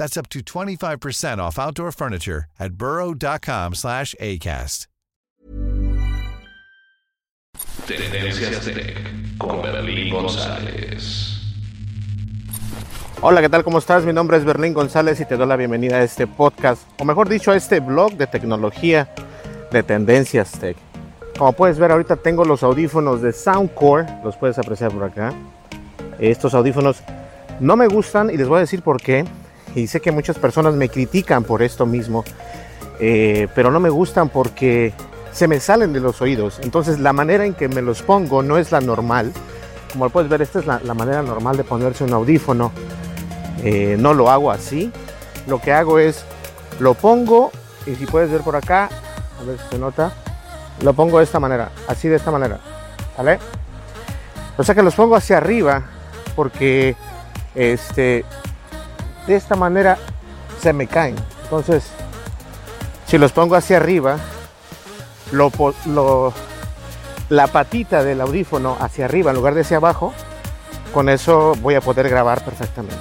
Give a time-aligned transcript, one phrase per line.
[0.00, 4.86] That's up to 25% off outdoor furniture at burrow.com slash ACAST.
[7.86, 8.96] Tendencias Tech
[9.36, 11.36] con Berlín González.
[13.20, 13.62] Hola, ¿qué tal?
[13.62, 14.06] ¿Cómo estás?
[14.06, 17.28] Mi nombre es Berlín González y te doy la bienvenida a este podcast, o mejor
[17.28, 19.12] dicho, a este blog de tecnología
[19.70, 20.78] de Tendencias Tech.
[21.36, 25.34] Como puedes ver, ahorita tengo los audífonos de Soundcore, los puedes apreciar por acá.
[26.18, 27.02] Estos audífonos
[27.60, 29.26] no me gustan y les voy a decir por qué.
[29.74, 32.24] Y sé que muchas personas me critican por esto mismo,
[32.98, 34.92] eh, pero no me gustan porque
[35.32, 36.58] se me salen de los oídos.
[36.62, 39.32] Entonces la manera en que me los pongo no es la normal.
[39.92, 42.72] Como puedes ver, esta es la, manera normal de ponerse un audífono.
[43.62, 44.92] Eh, no lo hago así.
[45.46, 46.24] Lo que hago es,
[46.78, 47.50] lo pongo,
[47.86, 48.88] y si puedes ver por acá,
[49.40, 50.12] a ver si se nota,
[50.82, 52.60] lo pongo de esta manera, así de esta manera.
[53.16, 53.38] ¿Vale?
[54.56, 55.82] O sea que los pongo hacia arriba
[56.36, 56.94] porque
[57.54, 58.24] este,
[59.30, 59.96] de esta manera
[60.60, 61.14] se me caen.
[61.44, 61.84] Entonces,
[63.06, 64.18] si los pongo hacia arriba,
[67.28, 70.12] la patita del audífono hacia arriba en lugar de hacia abajo,
[70.92, 72.96] con eso voy a poder grabar perfectamente.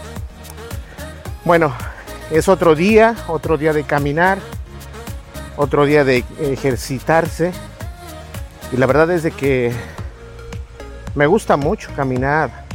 [1.46, 1.74] Bueno,
[2.30, 4.38] es otro día, otro día de caminar,
[5.58, 7.54] otro día de ejercitarse.
[8.72, 9.74] Y la verdad es de que
[11.16, 12.66] me gusta mucho caminar,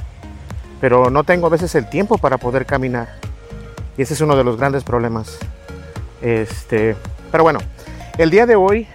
[0.81, 3.23] pero no tengo a veces el tiempo para poder caminar.
[3.97, 5.39] Y ese es uno de los grandes problemas.
[6.21, 6.97] Este,
[7.31, 7.61] pero bueno,
[8.19, 8.87] el día de hoy,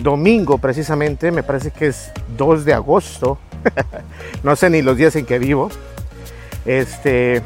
[0.00, 3.38] domingo precisamente, me parece que es 2 de agosto.
[4.42, 5.70] no sé ni los días en que vivo.
[6.64, 7.42] Este,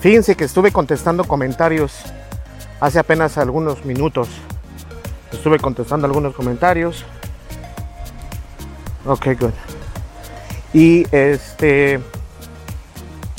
[0.00, 2.02] fíjense que estuve contestando comentarios
[2.80, 4.28] hace apenas algunos minutos.
[5.32, 7.04] Estuve contestando algunos comentarios.
[9.06, 9.52] Ok, good.
[10.74, 12.00] Y este,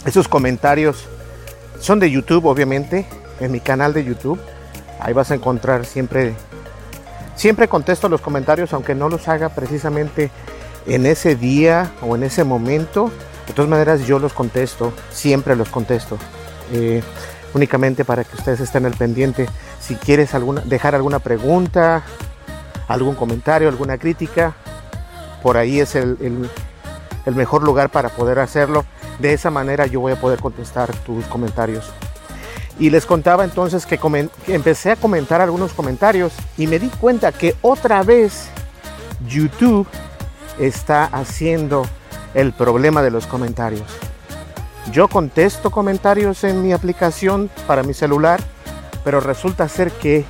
[0.06, 1.08] esos comentarios
[1.84, 3.06] son de YouTube, obviamente,
[3.42, 4.40] en mi canal de YouTube.
[5.02, 6.34] Ahí vas a encontrar siempre,
[7.36, 10.32] siempre contesto los comentarios, aunque no los haga precisamente
[10.88, 13.12] en ese día o en ese momento.
[13.48, 16.18] De todas maneras, yo los contesto, siempre los contesto.
[16.72, 17.04] Eh,
[17.54, 19.50] únicamente para que ustedes estén al pendiente.
[19.82, 20.30] Si quieres
[20.64, 22.04] dejar alguna pregunta,
[22.88, 24.56] algún comentario, alguna crítica,
[25.44, 26.50] por ahí es el
[27.26, 28.86] mejor lugar para poder hacerlo.
[29.20, 31.92] De esa manera yo voy a poder contestar tus comentarios.
[32.80, 34.00] Y les contaba entonces que,
[34.48, 38.48] empecé a comentar algunos comentarios y me di cuenta que otra vez
[39.28, 39.88] YouTube
[40.60, 41.86] está haciendo
[42.34, 43.86] el problema de los comentarios.
[44.92, 48.42] Yo contesto comentarios en mi aplicación para mi celular,
[49.04, 50.26] pero resulta ser que,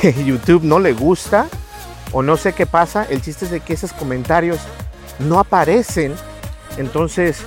[0.00, 1.46] que YouTube no le gusta
[2.12, 3.06] o no sé qué pasa.
[3.08, 4.58] El chiste es de que esos comentarios
[5.18, 6.14] no aparecen
[6.76, 7.42] entonces,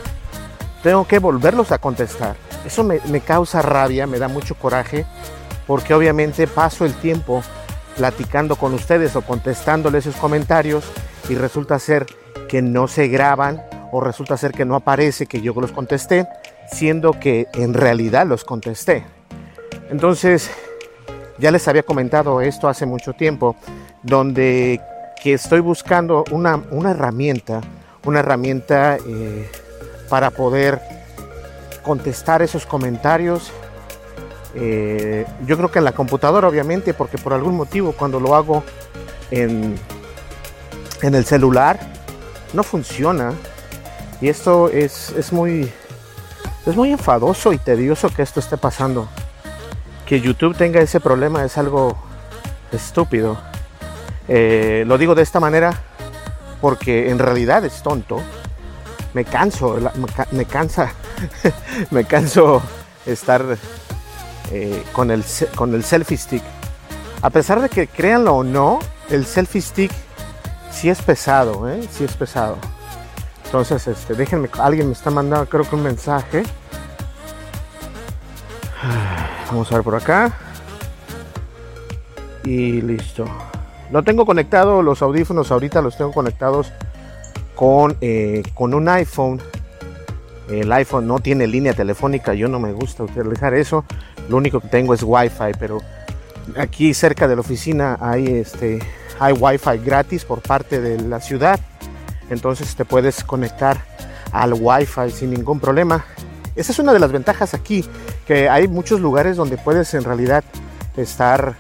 [0.84, 2.36] tengo que volverlos a contestar.
[2.66, 5.06] Eso me, causa rabia, me da mucho coraje,
[5.68, 7.44] porque obviamente paso el tiempo
[7.96, 10.86] platicando con ustedes o contestándoles esos comentarios
[11.30, 12.06] y resulta ser
[12.48, 13.62] que no se graban
[13.92, 16.28] o resulta ser que no aparece que yo los contesté,
[16.72, 19.06] siendo que en realidad los contesté.
[19.90, 20.50] Entonces,
[21.40, 23.56] Ya les había comentado esto hace mucho tiempo,
[24.04, 24.82] donde
[25.24, 27.62] que estoy buscando una, una herramienta,
[28.06, 29.50] una herramienta eh,
[30.10, 30.82] para poder
[31.84, 33.52] contestar esos comentarios.
[34.56, 38.64] Eh, yo creo que en la computadora, obviamente, porque por algún motivo cuando lo hago
[39.32, 39.76] en,
[41.02, 41.80] en el celular
[42.54, 43.34] no funciona.
[44.22, 45.72] Y esto es, es muy
[46.66, 49.08] es muy enfadoso y tedioso que esto esté pasando.
[50.06, 51.98] Que YouTube tenga ese problema es algo
[52.72, 53.40] estúpido.
[54.28, 55.82] Eh, lo digo de esta manera
[56.62, 58.22] porque en realidad es tonto.
[59.14, 59.78] Me canso,
[60.32, 60.94] me, cansa,
[61.92, 62.62] me canso
[63.06, 63.58] estar
[64.52, 65.24] eh, con, el,
[65.56, 66.44] con el selfie stick.
[67.22, 68.80] A pesar de que créanlo o no,
[69.10, 69.92] el selfie stick
[70.72, 71.82] sí es pesado, ¿eh?
[71.92, 72.58] sí es pesado.
[73.46, 76.44] Entonces, este, déjenme, alguien me está mandando creo que un mensaje.
[79.48, 80.32] Vamos a ver por acá.
[82.44, 83.26] Y listo.
[83.92, 86.72] Lo tengo conectado, los audífonos ahorita los tengo conectados
[87.56, 89.42] con, eh, con un iPhone.
[90.50, 93.86] El iPhone no tiene línea telefónica, yo no me gusta utilizar eso.
[94.30, 95.80] Lo único que tengo es Wi-Fi, pero
[96.58, 98.80] aquí cerca de la oficina hay, este,
[99.20, 101.60] hay Wi-Fi gratis por parte de la ciudad
[102.30, 103.78] entonces te puedes conectar
[104.32, 106.06] al Wi-Fi sin ningún problema.
[106.56, 107.86] Esa es una de las ventajas aquí,
[108.28, 110.44] que hay muchos lugares donde puedes en realidad
[110.98, 111.56] estar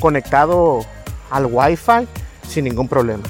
[0.00, 0.84] conectado
[1.32, 2.06] al Wi-Fi
[2.46, 3.24] sin ningún problema.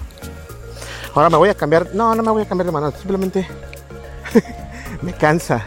[1.14, 3.46] Ahora me voy a cambiar, no, no me voy a cambiar de mano, simplemente
[5.02, 5.62] me cansa.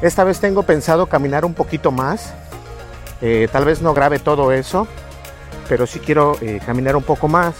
[0.00, 2.32] Esta vez tengo pensado caminar un poquito más.
[3.20, 4.88] Eh, tal vez no grabe todo eso,
[5.68, 7.54] pero sí quiero eh, caminar un poco más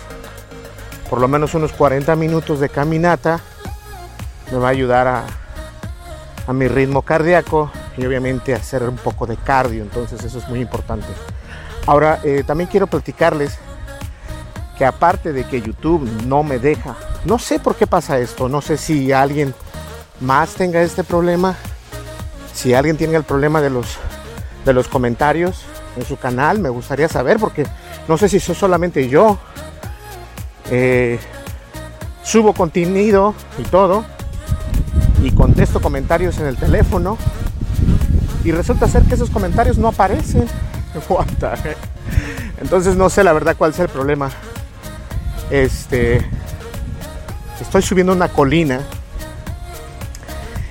[1.13, 3.39] por lo menos unos 40 minutos de caminata
[4.51, 5.27] me va a ayudar a,
[6.47, 10.61] a mi ritmo cardíaco y obviamente hacer un poco de cardio, entonces eso es muy
[10.61, 11.09] importante.
[11.87, 13.59] Ahora, eh, también quiero platicarles
[14.79, 18.61] que aparte de que YouTube no me deja, no sé por qué pasa esto, no
[18.61, 19.55] sé si alguien
[20.21, 21.57] más tenga este problema,
[22.55, 23.99] si alguien tiene el problema de los,
[24.65, 25.63] de los comentarios
[25.97, 27.67] en su canal, me gustaría saber porque
[28.09, 29.39] no sé si soy solamente yo
[30.71, 31.19] eh,
[32.23, 34.05] subo contenido y todo
[35.23, 37.19] y contesto comentarios en el teléfono
[38.45, 40.47] y resulta ser que esos comentarios no aparecen.
[42.61, 44.31] Entonces no sé la verdad cuál es el problema.
[45.51, 46.25] Este
[47.61, 48.81] estoy subiendo una colina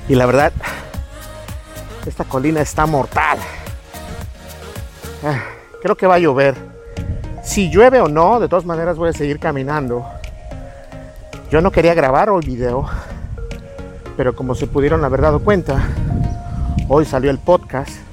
[0.10, 0.52] y la verdad
[2.06, 3.38] esta colina está mortal.
[5.24, 5.40] Ah,
[5.82, 6.56] creo que va a llover.
[7.44, 10.06] Si llueve o no, de todas maneras voy a seguir caminando.
[11.52, 12.86] Yo no quería grabar hoy video,
[14.16, 15.84] pero como se pudieron haber dado cuenta,
[16.88, 18.11] hoy salió el podcast.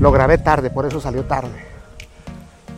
[0.00, 1.64] Lo grabé tarde, por eso salió tarde.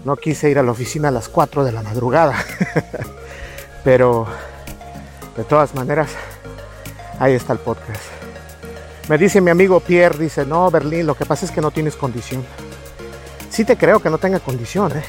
[0.05, 2.35] No quise ir a la oficina a las 4 de la madrugada.
[3.85, 4.27] pero
[5.37, 6.11] de todas maneras,
[7.19, 8.03] ahí está el podcast.
[9.09, 11.97] Me dice mi amigo Pierre, dice, no, Berlín, lo que pasa es que no tienes
[11.97, 12.45] condición.
[13.51, 15.03] Sí te creo que no tenga condición, ¿eh?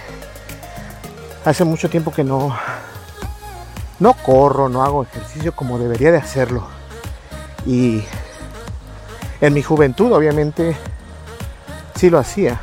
[1.46, 2.56] hace mucho tiempo que no
[4.00, 6.66] no corro, no hago ejercicio como debería de hacerlo.
[7.66, 8.04] Y
[9.42, 10.78] en mi juventud, obviamente,
[12.00, 12.62] sí lo hacía.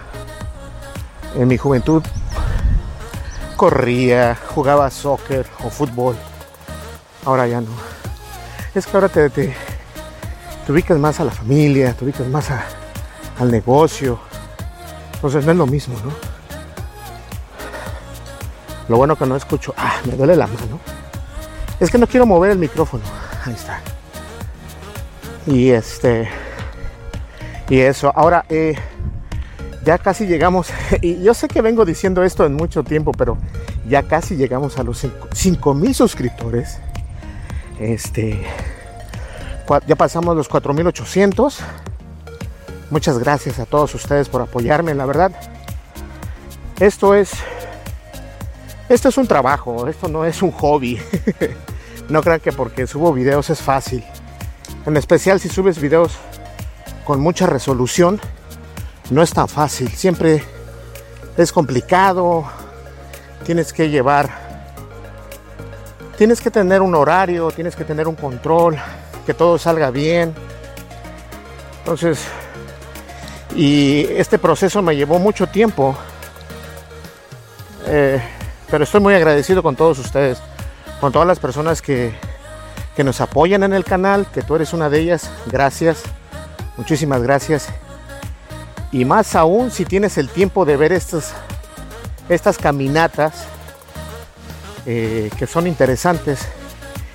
[1.34, 2.02] En mi juventud
[3.54, 6.16] corría, jugaba soccer o fútbol.
[7.22, 7.68] Ahora ya no.
[8.74, 9.54] Es que ahora te, te,
[10.66, 12.48] ubicas más a la familia, te ubicas más
[13.38, 14.18] al negocio.
[15.16, 16.12] Entonces no es lo mismo, ¿no?
[18.88, 19.74] Lo bueno que no escucho.
[19.76, 20.80] Ah, me duele la mano.
[21.78, 23.04] Es que no quiero mover el micrófono.
[23.44, 23.80] Ahí está.
[25.46, 26.26] Y este.
[27.68, 28.10] Y eso.
[28.14, 28.76] Ahora, eh,
[29.86, 30.68] ya casi llegamos.
[31.00, 33.38] Y yo sé que vengo diciendo esto en mucho tiempo, pero
[33.88, 36.78] ya casi llegamos a los 5 mil suscriptores.
[37.80, 38.44] Este.
[39.86, 41.60] Ya pasamos los 4800.
[42.90, 45.32] Muchas gracias a todos ustedes por apoyarme, la verdad.
[46.78, 47.32] Esto es
[48.88, 51.00] esto es un trabajo, esto no es un hobby.
[52.08, 54.04] no crean que porque subo videos es fácil.
[54.84, 56.12] En especial si subes videos
[57.04, 58.20] con mucha resolución,
[59.10, 59.88] no es tan fácil.
[59.90, 60.42] Siempre
[61.36, 62.44] es complicado.
[63.44, 64.28] Tienes que llevar,
[66.16, 68.76] tienes que tener un horario, tienes que tener un control,
[69.24, 70.34] que todo salga bien.
[71.78, 72.26] Entonces,
[73.54, 75.96] y este proceso me llevó mucho tiempo.
[77.86, 78.20] Eh,
[78.70, 80.38] pero estoy muy agradecido con todos ustedes,
[81.00, 82.12] con todas las personas que,
[82.98, 85.30] nos apoyan en el canal, que tú eres una de ellas.
[85.46, 86.02] Gracias,
[86.76, 87.68] muchísimas gracias.
[88.96, 91.34] Y más aún si tienes el tiempo de ver estas,
[92.30, 93.44] estas caminatas
[94.86, 96.48] eh, que son interesantes.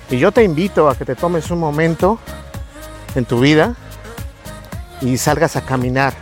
[0.08, 2.20] Y yo te invito a que te tomes un momento
[3.16, 3.74] en tu vida
[5.00, 6.14] y salgas a caminar.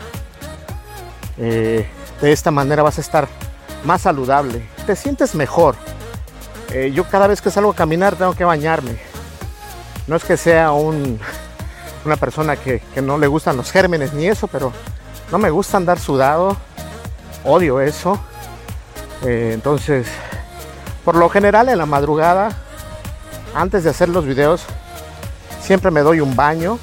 [1.37, 1.87] Eh,
[2.23, 3.29] de esta manera vas a estar
[3.85, 5.75] más saludable, te sientes mejor.
[6.71, 8.97] Eh, yo cada vez que salgo a caminar tengo que bañarme.
[10.07, 11.21] No es que sea un,
[12.07, 14.73] una persona que, que no le gustan los gérmenes ni eso, pero
[15.30, 16.56] no me gusta andar sudado.
[17.44, 18.18] Odio eso.
[19.25, 20.06] Eh, entonces,
[21.04, 22.50] por lo general en la madrugada,
[23.54, 24.62] antes de hacer los videos,
[25.60, 26.78] siempre me doy un baño.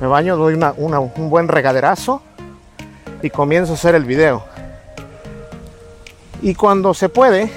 [0.00, 2.22] Me baño, doy una- un buen regaderazo
[3.22, 4.44] y comienzo a hacer el video.
[6.40, 7.50] Y cuando se puede,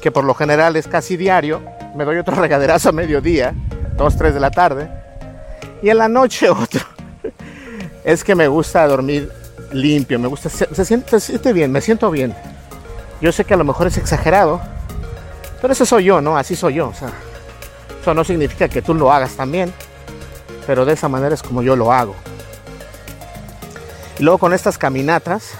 [0.00, 1.60] que por lo general es casi diario,
[1.96, 3.54] me doy otro regaderazo a mediodía,
[3.96, 4.88] 2, 3 de la tarde.
[5.82, 6.80] Y en la noche otro.
[8.04, 9.30] Es que me gusta dormir
[9.72, 12.34] limpio, me gusta, se, siente, se siente bien, me siento bien.
[13.20, 14.60] Yo sé que a lo mejor es exagerado,
[15.60, 16.36] pero ese soy yo, ¿no?
[16.36, 16.88] Así soy yo.
[16.88, 17.10] O sea,
[18.00, 19.72] eso no significa que tú lo hagas también,
[20.66, 22.14] pero de esa manera es como yo lo hago.
[24.18, 25.52] Y luego con estas caminatas,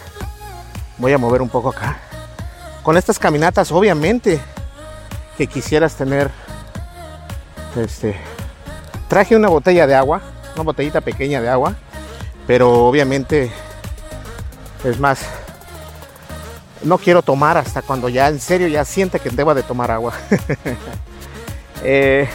[0.98, 1.98] voy a mover un poco acá.
[2.82, 4.40] Con estas caminatas, obviamente,
[5.36, 6.30] que quisieras tener,
[7.76, 8.16] este,
[9.08, 10.22] traje una botella de agua,
[10.54, 11.74] una botellita pequeña de agua,
[12.50, 13.48] pero obviamente,
[14.82, 15.20] es más,
[16.82, 20.12] no quiero tomar hasta cuando ya en serio ya siente que deba de tomar agua.
[21.82, 22.28] Eh,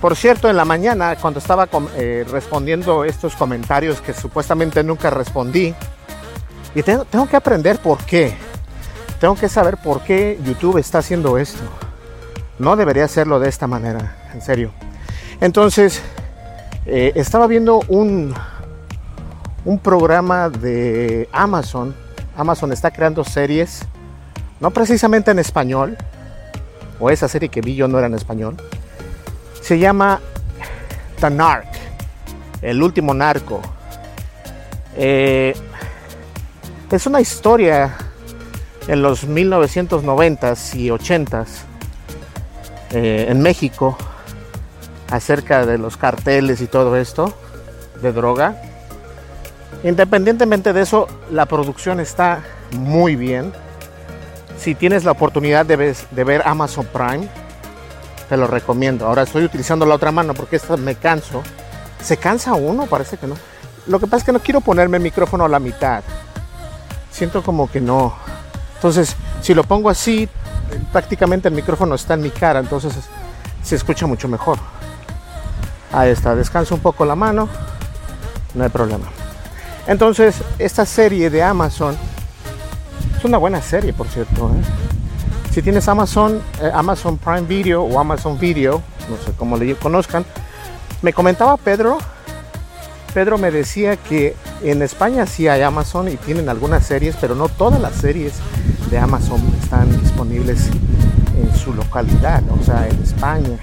[0.00, 5.72] por cierto, en la mañana, cuando estaba eh, respondiendo estos comentarios que supuestamente nunca respondí,
[6.74, 8.34] y tengo, tengo que aprender por qué.
[9.20, 11.62] Tengo que saber por qué YouTube está haciendo esto.
[12.58, 14.72] No debería hacerlo de esta manera, en serio.
[15.40, 16.02] Entonces,
[16.86, 18.34] eh, estaba viendo un,
[19.64, 21.94] un programa de Amazon.
[22.36, 23.82] Amazon está creando series,
[24.60, 25.96] no precisamente en español,
[26.98, 28.56] o esa serie que vi yo no era en español.
[29.60, 30.20] Se llama
[31.20, 31.28] The
[32.62, 33.60] el último narco.
[34.96, 35.54] Eh,
[36.90, 37.94] es una historia
[38.88, 41.46] en los 1990s y 80s
[42.92, 43.96] eh, en México
[45.10, 47.34] acerca de los carteles y todo esto
[48.02, 48.69] de droga.
[49.82, 53.52] Independientemente de eso, la producción está muy bien.
[54.58, 57.28] Si tienes la oportunidad de, de ver Amazon Prime,
[58.28, 59.06] te lo recomiendo.
[59.06, 61.42] Ahora estoy utilizando la otra mano porque esta me canso.
[62.02, 62.86] ¿Se cansa uno?
[62.86, 63.34] Parece que no.
[63.86, 66.02] Lo que pasa es que no quiero ponerme el micrófono a la mitad.
[67.10, 68.14] Siento como que no.
[68.76, 70.28] Entonces, si lo pongo así,
[70.92, 72.94] prácticamente el micrófono está en mi cara, entonces
[73.62, 74.58] se escucha mucho mejor.
[75.92, 77.48] Ahí está, descanso un poco la mano,
[78.54, 79.06] no hay problema.
[79.90, 81.96] Entonces, esta serie de Amazon
[83.18, 84.48] es una buena serie, por cierto.
[84.50, 85.50] ¿eh?
[85.52, 88.80] Si tienes Amazon, eh, Amazon Prime Video o Amazon Video,
[89.10, 90.24] no sé cómo le conozcan,
[91.02, 91.98] me comentaba Pedro,
[93.12, 97.48] Pedro me decía que en España sí hay Amazon y tienen algunas series, pero no
[97.48, 98.34] todas las series
[98.92, 100.68] de Amazon están disponibles
[101.36, 103.58] en su localidad, o sea, en España.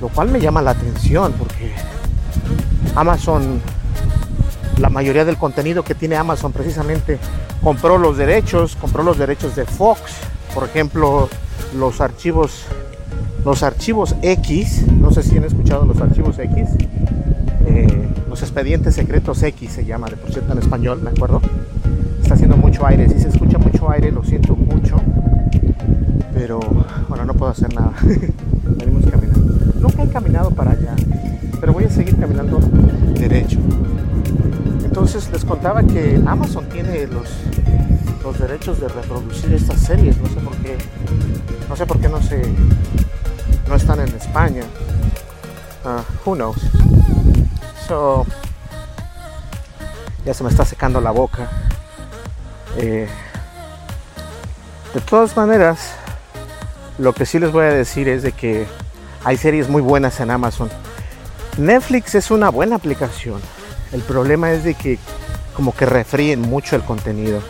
[0.00, 1.72] Lo cual me llama la atención porque
[2.96, 3.62] Amazon,
[4.82, 7.18] la mayoría del contenido que tiene Amazon precisamente
[7.62, 10.00] compró los derechos, compró los derechos de Fox,
[10.52, 11.28] por ejemplo,
[11.78, 12.64] los archivos,
[13.44, 16.68] los archivos X, no sé si han escuchado los archivos X,
[17.66, 21.40] eh, los expedientes secretos X se llama, de por cierto en español, me acuerdo.
[22.20, 24.96] Está haciendo mucho aire, si se escucha mucho aire lo siento mucho,
[26.34, 26.58] pero
[27.08, 27.92] bueno, no puedo hacer nada.
[28.64, 29.54] Venimos caminando.
[29.78, 30.96] Nunca he caminado para allá,
[31.60, 32.58] pero voy a seguir caminando
[33.14, 33.60] derecho.
[34.92, 37.26] Entonces les contaba que Amazon tiene los,
[38.22, 40.76] los derechos de reproducir estas series, no sé por qué,
[41.66, 42.42] no sé por qué no se,
[43.70, 44.64] no están en España.
[45.86, 46.58] Ah, who knows?
[47.88, 48.26] So,
[50.26, 51.48] ya se me está secando la boca.
[52.76, 53.08] Eh,
[54.92, 55.94] de todas maneras,
[56.98, 58.66] lo que sí les voy a decir es de que
[59.24, 60.68] hay series muy buenas en Amazon.
[61.56, 63.40] Netflix es una buena aplicación.
[63.92, 64.98] El problema es de que
[65.54, 67.40] como que refríen mucho el contenido.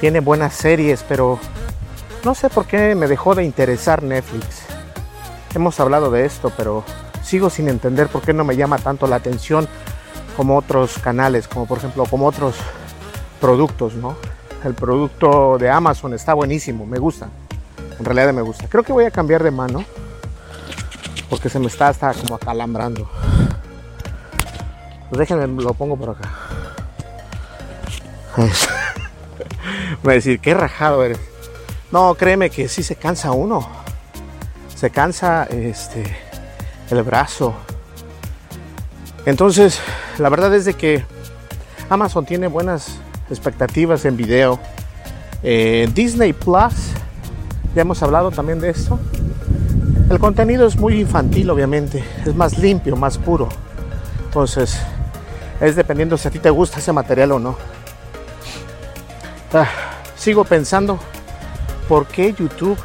[0.00, 1.38] Tiene buenas series, pero
[2.24, 4.62] no sé por qué me dejó de interesar Netflix.
[5.54, 6.84] Hemos hablado de esto, pero
[7.24, 9.68] sigo sin entender por qué no me llama tanto la atención
[10.36, 12.54] como otros canales, como por ejemplo como otros
[13.40, 14.16] productos, ¿no?
[14.64, 17.28] El producto de Amazon está buenísimo, me gusta.
[17.98, 18.68] En realidad me gusta.
[18.68, 19.84] Creo que voy a cambiar de mano
[21.28, 23.08] porque se me está hasta como acalambrando.
[25.10, 26.30] Pues déjenme, lo pongo por acá.
[30.02, 31.18] Voy a decir, qué rajado eres.
[31.90, 33.68] No, créeme que sí se cansa uno.
[34.74, 36.16] Se cansa este
[36.90, 37.54] el brazo.
[39.26, 39.80] Entonces,
[40.18, 41.04] la verdad es de que
[41.88, 42.98] Amazon tiene buenas
[43.28, 44.58] expectativas en video.
[45.42, 46.92] Eh, Disney Plus,
[47.74, 48.98] ya hemos hablado también de esto.
[50.08, 52.02] El contenido es muy infantil, obviamente.
[52.24, 53.48] Es más limpio, más puro.
[54.24, 54.80] Entonces,
[55.60, 57.56] es dependiendo si a ti te gusta ese material o no.
[59.52, 59.68] Ah,
[60.16, 60.98] sigo pensando,
[61.88, 62.78] ¿por qué YouTube,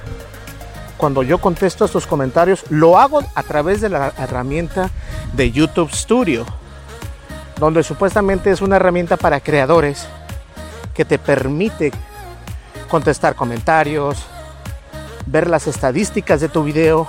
[0.97, 4.89] cuando yo contesto estos comentarios, lo hago a través de la herramienta
[5.33, 6.45] de YouTube Studio?
[7.59, 10.07] Donde supuestamente es una herramienta para creadores
[10.93, 11.91] que te permite
[12.89, 14.17] contestar comentarios,
[15.25, 17.07] ver las estadísticas de tu video,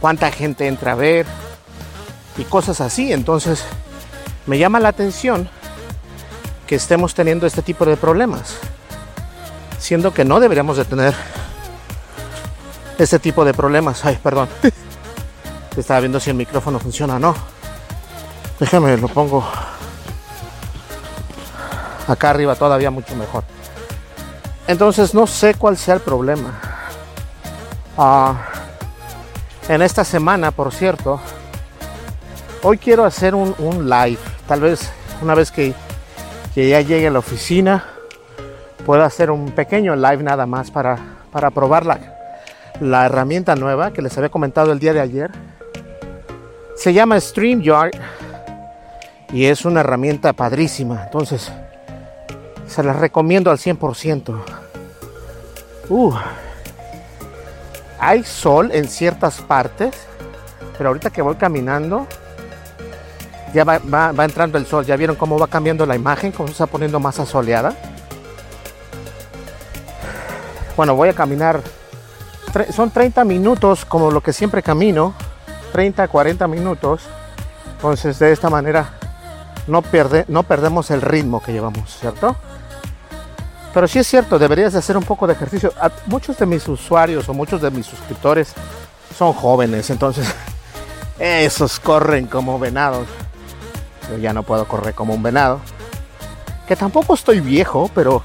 [0.00, 1.26] cuánta gente entra a ver
[2.36, 3.12] y cosas así.
[3.12, 3.64] Entonces,
[4.46, 5.48] me llama la atención
[6.66, 8.56] que estemos teniendo este tipo de problemas,
[9.78, 11.14] siendo que no deberíamos de tener
[12.98, 14.04] este tipo de problemas.
[14.04, 14.48] Ay, perdón.
[15.76, 17.34] Estaba viendo si el micrófono funciona o no.
[18.60, 19.44] Déjame, lo pongo
[22.06, 23.44] acá arriba todavía mucho mejor.
[24.66, 26.60] Entonces no sé cuál sea el problema.
[27.98, 28.34] Ah,
[29.68, 31.20] en esta semana, por cierto,
[32.62, 33.54] hoy quiero hacer un,
[33.88, 34.20] live.
[34.46, 34.90] Tal vez
[35.22, 35.74] una vez que,
[36.54, 37.84] ya llegue a la oficina,
[38.84, 40.98] pueda hacer un pequeño live nada más para,
[41.30, 41.98] para probar la,
[42.80, 45.30] la herramienta nueva que les había comentado el día de ayer.
[46.76, 47.92] Se llama StreamYard
[49.32, 51.04] y es una herramienta padrísima.
[51.04, 51.50] Entonces,
[52.66, 54.42] se la recomiendo al 100%.
[55.88, 56.14] Uh,
[57.98, 59.94] hay sol en ciertas partes,
[60.76, 62.06] pero ahorita que voy caminando,
[63.52, 64.84] ya va, entrando el sol.
[64.84, 67.74] Ya vieron cómo va cambiando la imagen, cómo se está poniendo más asoleada.
[70.76, 71.60] Bueno, voy a caminar.
[72.74, 75.14] Son 30 minutos como lo que siempre camino.
[75.72, 77.02] 30, 40 minutos.
[77.76, 78.94] Entonces de esta manera
[79.66, 82.36] no, perdemos el ritmo que llevamos, ¿cierto?
[83.72, 85.72] Pero sí es cierto, deberías de hacer un poco de ejercicio.
[86.06, 88.52] muchos de mis usuarios o muchos de mis suscriptores
[89.16, 90.26] son jóvenes, entonces
[91.18, 93.06] esos corren como venados.
[94.10, 95.60] Yo ya no puedo correr como un venado.
[96.66, 98.22] Que tampoco estoy viejo, pero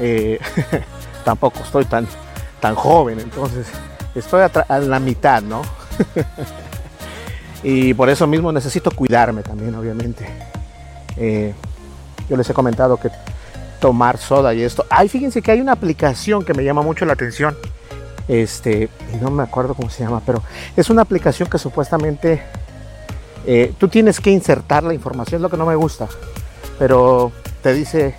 [0.00, 0.38] eh,
[1.24, 2.06] tampoco estoy tan,
[2.60, 3.66] tan joven, entonces
[4.14, 5.62] estoy a, la mitad, ¿no?
[7.62, 10.26] y por eso mismo necesito cuidarme también, obviamente.
[11.16, 11.54] Eh,
[12.28, 13.10] yo les he comentado que
[13.80, 14.86] tomar soda y esto.
[14.88, 17.56] Ay, fíjense que hay una aplicación que me llama mucho la atención.
[18.28, 18.88] Este,
[19.20, 20.42] no me acuerdo cómo se llama, pero
[20.76, 22.42] es una aplicación que supuestamente
[23.46, 26.08] eh, tú tienes que insertar la información, es lo que no me gusta.
[26.78, 28.14] Pero te dice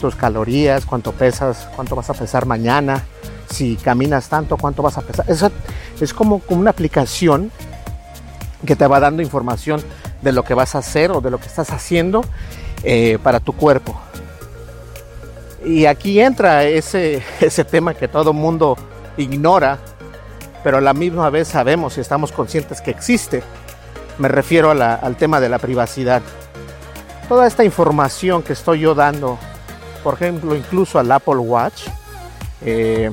[0.00, 3.04] tus calorías, cuánto pesas, cuánto vas a pesar mañana,
[3.50, 5.26] si caminas tanto, cuánto vas a pesar.
[5.28, 5.50] Eso
[6.00, 7.50] es como, como una aplicación
[8.66, 9.82] que te va dando información
[10.22, 12.24] de lo que vas a hacer o de lo que estás haciendo
[12.82, 14.00] eh, para tu cuerpo.
[15.64, 18.76] Y aquí entra ese, ese tema que todo mundo
[19.16, 19.78] ignora,
[20.62, 23.42] pero a la misma vez sabemos y estamos conscientes que existe.
[24.18, 26.22] Me refiero al tema de la privacidad.
[27.28, 29.38] Toda esta información que estoy yo dando,
[30.02, 31.88] por ejemplo, incluso al Apple Watch,
[32.62, 33.10] eh,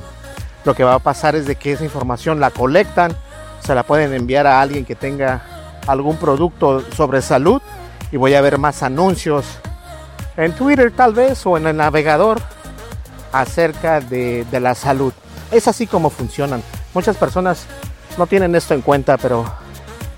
[0.63, 3.15] lo que va a pasar es de que esa información la colectan,
[3.61, 5.43] se la pueden enviar a alguien que tenga
[5.87, 7.61] algún producto sobre salud
[8.11, 9.45] y voy a ver más anuncios
[10.37, 12.39] en Twitter tal vez o en el navegador
[13.31, 15.13] acerca de, la salud.
[15.51, 16.61] Es así como funcionan.
[16.93, 17.65] Muchas personas
[18.17, 19.45] no tienen esto en cuenta, pero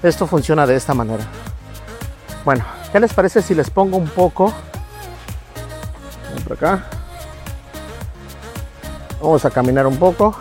[0.03, 1.23] esto funciona de esta manera.
[2.45, 4.53] Bueno, ¿qué les parece si les pongo un poco?
[6.43, 6.85] Por acá.
[9.21, 10.35] Vamos a caminar un poco.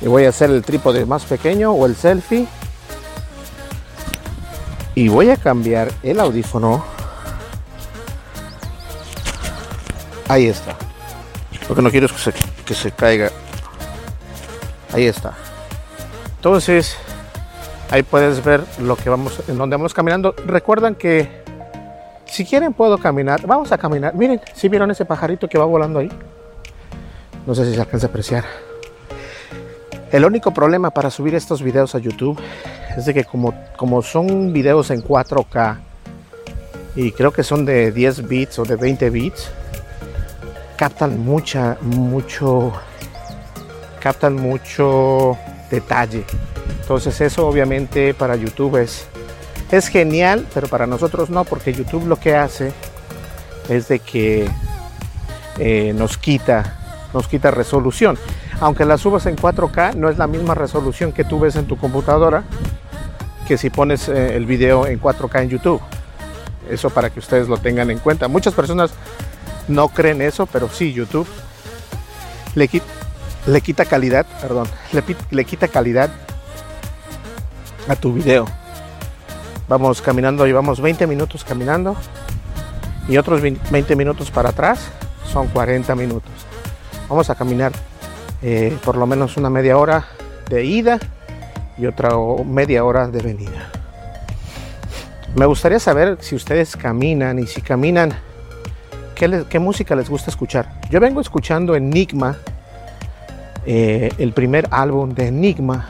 [0.00, 2.48] Y voy a hacer el trípode más pequeño o el selfie.
[4.94, 6.94] Y voy a cambiar el audífono
[10.28, 10.76] Ahí está.
[11.68, 12.32] Lo que no quiero es que se,
[12.64, 13.30] que se caiga.
[14.92, 15.34] Ahí está.
[16.36, 16.96] Entonces,
[17.90, 20.34] ahí puedes ver lo que vamos, en donde vamos caminando.
[20.46, 21.44] Recuerdan que
[22.26, 23.46] si quieren puedo caminar.
[23.46, 24.14] Vamos a caminar.
[24.14, 26.10] Miren, si vieron ese pajarito que va volando ahí.
[27.46, 28.44] No sé si se alcanza a apreciar.
[30.10, 32.40] El único problema para subir estos videos a YouTube
[32.96, 35.78] es de que como, como son videos en 4K
[36.96, 39.50] y creo que son de 10 bits o de 20 bits,
[40.76, 42.72] captan mucha, mucho,
[44.00, 45.36] captan mucho
[45.74, 46.24] detalle.
[46.80, 49.06] Entonces eso obviamente para YouTube es,
[49.70, 52.72] es genial, pero para nosotros no, porque YouTube lo que hace
[53.68, 54.48] es de que
[55.58, 56.80] eh, nos quita
[57.12, 58.18] nos quita resolución.
[58.60, 61.76] Aunque la subas en 4K, no es la misma resolución que tú ves en tu
[61.76, 62.42] computadora
[63.46, 65.80] que si pones eh, el video en 4K en YouTube.
[66.68, 68.26] Eso para que ustedes lo tengan en cuenta.
[68.26, 68.92] Muchas personas
[69.68, 71.28] no creen eso, pero sí, YouTube
[72.54, 72.68] le,
[73.46, 74.66] le quita calidad, perdón,
[75.30, 76.10] le, quita calidad
[77.88, 78.46] a tu video.
[79.68, 81.96] Vamos caminando, llevamos 20 minutos caminando
[83.08, 84.90] y otros 20 minutos para atrás
[85.32, 86.30] son 40 minutos.
[87.08, 87.72] Vamos a caminar
[88.42, 90.06] eh, por lo menos una media hora
[90.48, 90.98] de ida
[91.78, 92.10] y otra
[92.44, 93.70] media hora de venida.
[95.34, 98.12] Me gustaría saber si ustedes caminan y si caminan,
[99.16, 100.80] ¿qué, música les gusta escuchar?
[100.90, 102.36] Yo vengo escuchando Enigma,
[103.66, 105.88] eh, el primer álbum de Enigma.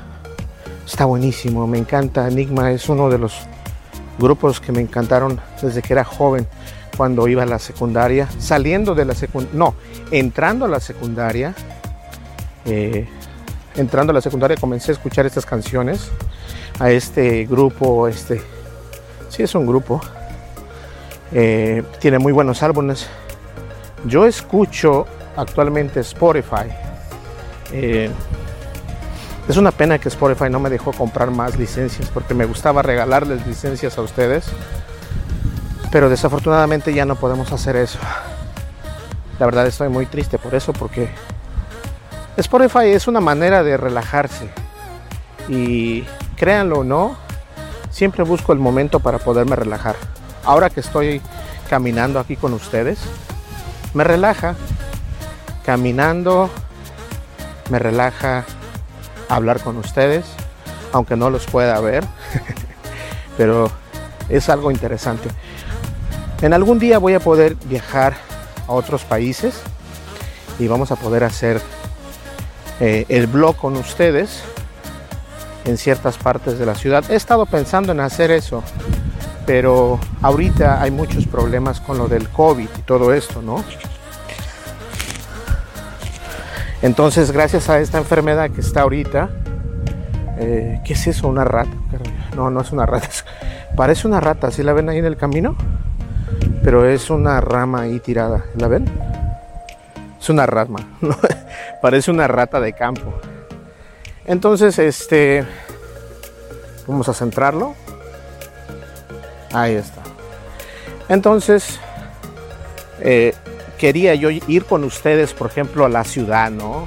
[0.87, 2.29] Está buenísimo, me encanta.
[2.29, 3.35] Enigma es uno de los
[4.19, 6.47] grupos que me encantaron desde que era joven
[6.97, 9.75] cuando iba a la secundaria, saliendo de la secundaria, no,
[10.11, 11.55] entrando a la secundaria,
[12.65, 13.09] eh,
[13.77, 16.11] entrando a la secundaria comencé a escuchar estas canciones,
[16.79, 18.41] a este grupo, este,
[19.29, 20.01] sí es un grupo,
[21.33, 23.09] eh, tiene muy buenos álbumes.
[24.07, 25.07] Yo escucho
[25.37, 26.71] actualmente Spotify.
[27.75, 28.11] Eh,
[29.47, 33.47] es una pena que Spotify no me dejó comprar más licencias porque me gustaba regalarles
[33.47, 34.47] licencias a ustedes
[35.95, 38.01] pero desafortunadamente ya no podemos hacer eso.
[39.39, 41.09] La verdad estoy muy triste por eso porque
[42.37, 44.49] Spotify es una manera de relajarse.
[45.49, 46.03] Y
[46.35, 47.17] créanlo o no,
[47.91, 49.95] siempre busco el momento para poderme relajar.
[50.45, 51.23] Ahora que estoy
[51.71, 52.99] caminando aquí con ustedes,
[53.95, 54.57] me relaja.
[55.65, 56.51] Caminando,
[57.71, 58.45] me relaja
[59.29, 60.25] hablar con ustedes,
[60.93, 62.05] aunque no los pueda ver.
[63.37, 63.71] Pero
[64.29, 65.29] es algo interesante.
[66.43, 68.15] En algún día voy a poder viajar
[68.69, 69.61] a otros países
[70.59, 71.61] y vamos a poder hacer
[72.81, 74.43] eh, el blog con ustedes
[75.65, 77.11] en ciertas partes de la ciudad.
[77.11, 78.63] He estado pensando en hacer eso,
[79.47, 83.65] pero ahorita hay muchos problemas con lo del COVID y todo esto, ¿no?
[86.85, 89.31] Entonces, gracias a esta enfermedad que está ahorita,
[90.39, 91.27] eh, ¿qué es eso?
[91.27, 91.73] ¿Una rata?
[92.37, 93.09] No, no es una rata.
[93.77, 94.53] Parece una rata.
[94.53, 95.57] ¿Sí la ven ahí en el camino?
[96.65, 98.47] pero es una rama ahí tirada.
[98.57, 98.87] ¿La ven?
[100.19, 100.79] Es una rama,
[101.83, 103.13] parece una rata de campo.
[104.25, 105.45] Entonces, este,
[106.87, 107.75] vamos a centrarlo.
[109.53, 110.03] Ahí está.
[111.11, 111.79] Entonces,
[113.01, 113.35] eh,
[113.79, 116.87] quería yo ir con ustedes, por ejemplo, a la ciudad, ¿no?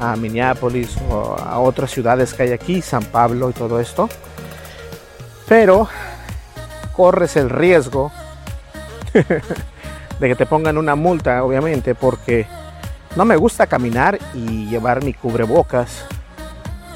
[0.00, 4.08] A Minneapolis o a otras ciudades que hay aquí, San Pablo y todo esto.
[5.46, 5.88] Pero
[6.92, 8.12] corres el riesgo
[9.12, 12.46] de que te pongan una multa, obviamente, porque
[13.16, 16.04] no me gusta caminar y llevar mi cubrebocas.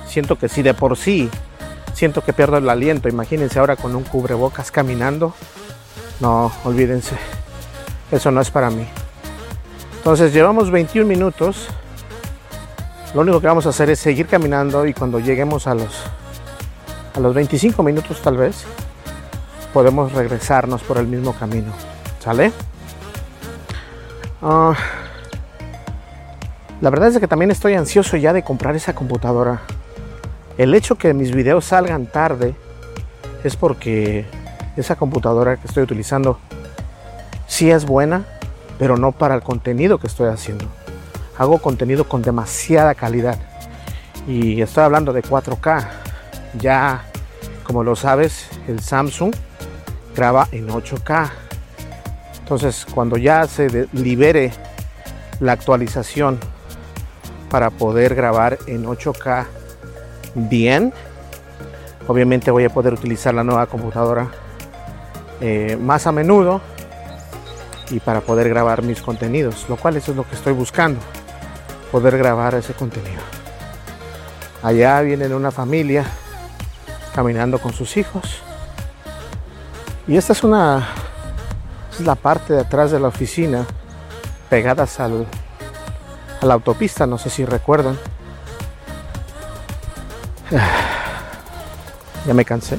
[0.07, 1.31] Siento que si de por sí
[1.94, 5.35] siento que pierdo el aliento, imagínense ahora con un cubrebocas caminando.
[6.20, 7.16] No, olvídense.
[8.11, 8.87] Eso no es para mí.
[10.09, 11.68] Entonces llevamos 21 minutos.
[13.12, 16.03] Lo único que vamos a hacer es seguir caminando y cuando lleguemos a los
[17.14, 18.64] a los 25 minutos tal vez
[19.75, 21.75] podemos regresarnos por el mismo camino.
[22.21, 22.53] ¿Sale?
[24.40, 24.75] Ah,
[26.81, 29.61] la verdad es que también estoy ansioso ya de comprar esa computadora.
[30.57, 32.55] El hecho que mis videos salgan tarde
[33.44, 34.25] es porque
[34.75, 36.38] esa computadora que estoy utilizando
[37.47, 38.25] sí es buena,
[38.78, 40.66] pero no para el contenido que estoy haciendo.
[41.36, 43.38] Hago contenido con demasiada calidad.
[44.26, 45.86] Y estoy hablando de 4K.
[46.58, 47.04] Ya,
[47.64, 49.34] como lo sabes, el Samsung
[50.14, 51.30] graba en 8K.
[52.40, 54.52] Entonces, cuando ya se libere
[55.40, 56.38] la actualización
[57.50, 59.46] para poder grabar en 8K
[60.34, 60.92] bien,
[62.06, 64.28] obviamente voy a poder utilizar la nueva computadora
[65.40, 66.60] eh, más a menudo
[67.90, 71.01] y para poder grabar mis contenidos, lo cual eso es lo que estoy buscando,
[71.90, 73.20] poder grabar ese contenido.
[74.62, 76.05] Allá viene una familia
[77.14, 78.42] caminando con sus hijos
[80.07, 80.88] y esta es una
[82.01, 83.66] la parte de atrás de la oficina,
[84.48, 85.27] pegadas al,
[86.40, 87.98] a la autopista, no sé si recuerdan.
[92.27, 92.79] Ya me cansé.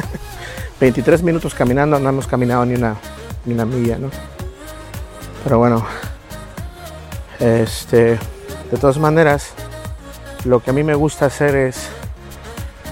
[0.80, 2.96] 23 minutos caminando, no hemos caminado ni una,
[3.44, 4.10] ni una milla, ¿no?
[5.44, 5.84] Pero bueno,
[7.38, 8.18] este,
[8.70, 9.52] de todas maneras,
[10.44, 11.88] lo que a mí me gusta hacer es,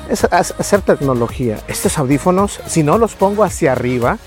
[0.08, 1.58] es hacer tecnología.
[1.68, 4.18] Estos audífonos, si no los pongo hacia arriba,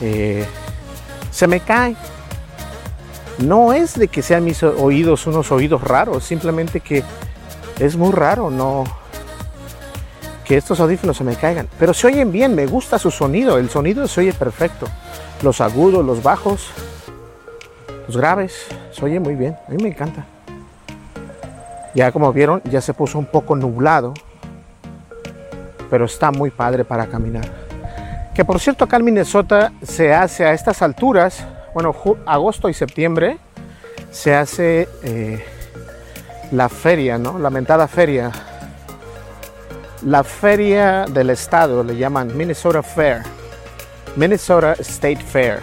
[0.00, 0.46] eh,
[1.30, 1.96] se me cae.
[3.38, 7.02] no es de que sean mis oídos unos oídos raros, simplemente que
[7.78, 8.99] es muy raro, no
[10.50, 13.70] que estos audífonos se me caigan, pero se oyen bien, me gusta su sonido, el
[13.70, 14.88] sonido se oye perfecto.
[15.42, 16.72] Los agudos, los bajos,
[18.08, 20.26] los graves, se oye muy bien, a mí me encanta.
[21.94, 24.12] Ya como vieron, ya se puso un poco nublado,
[25.88, 27.48] pero está muy padre para caminar.
[28.34, 31.94] Que por cierto, acá en Minnesota se hace a estas alturas, bueno,
[32.26, 33.38] agosto y septiembre,
[34.10, 35.44] se hace eh,
[36.50, 37.38] la feria, ¿no?
[37.38, 38.32] La mentada feria.
[40.02, 43.22] La feria del estado, le llaman Minnesota Fair.
[44.16, 45.60] Minnesota State Fair.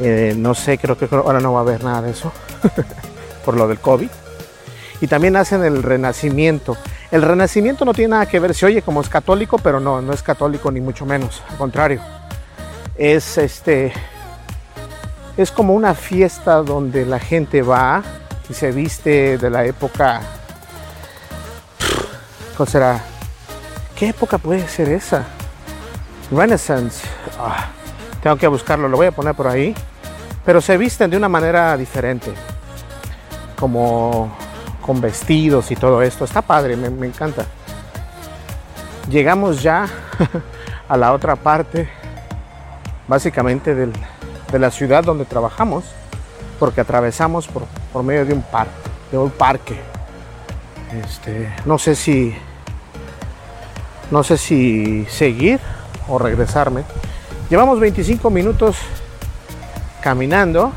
[0.00, 2.32] Eh, no sé, creo que ahora no va a haber nada de eso,
[3.44, 4.08] por lo del COVID.
[5.00, 6.76] Y también hacen el renacimiento.
[7.10, 10.12] El renacimiento no tiene nada que ver, se oye como es católico, pero no, no
[10.12, 12.00] es católico ni mucho menos, al contrario.
[12.96, 13.92] Es este
[15.36, 18.02] es como una fiesta donde la gente va
[18.48, 20.20] y se viste de la época
[22.56, 23.13] ¿Cuál será?
[23.96, 25.24] ¿Qué época puede ser esa?
[26.30, 27.06] Renaissance.
[27.38, 27.68] Ah,
[28.22, 29.74] tengo que buscarlo, lo voy a poner por ahí.
[30.44, 32.32] Pero se visten de una manera diferente.
[33.56, 34.36] Como
[34.84, 36.24] con vestidos y todo esto.
[36.24, 37.44] Está padre, me, encanta.
[39.08, 39.86] Llegamos ya
[40.88, 41.88] a la otra parte,
[43.06, 45.84] básicamente de la ciudad donde trabajamos,
[46.58, 48.72] porque atravesamos por, medio de un parque,
[49.10, 49.78] de un parque.
[50.92, 52.36] Este, no sé si
[54.10, 55.60] no sé si seguir
[56.08, 56.84] o regresarme.
[57.50, 58.76] Llevamos 25 minutos
[60.02, 60.72] caminando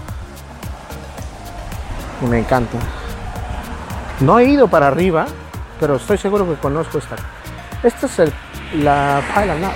[2.22, 2.78] y me encanta.
[4.20, 5.28] No he ido para arriba,
[5.80, 7.16] pero estoy seguro que conozco esta.
[7.84, 8.34] Esta es el,
[8.84, 9.74] la Pile ah.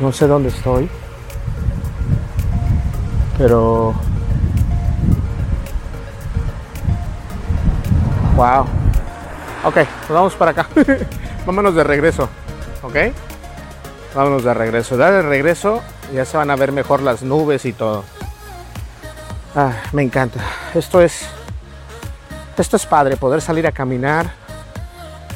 [0.00, 0.90] No sé dónde estoy,
[3.38, 3.94] pero
[8.36, 8.66] wow.
[9.66, 10.68] Ok, nos vamos para acá.
[11.44, 12.28] Vámonos de regreso.
[12.82, 12.94] Ok,
[14.14, 14.96] vámonos de regreso.
[14.96, 15.82] Ya de regreso
[16.14, 18.04] ya se van a ver mejor las nubes y todo.
[19.56, 20.38] Ah, me encanta.
[20.72, 21.26] Esto es.
[22.56, 24.30] Esto es padre, poder salir a caminar.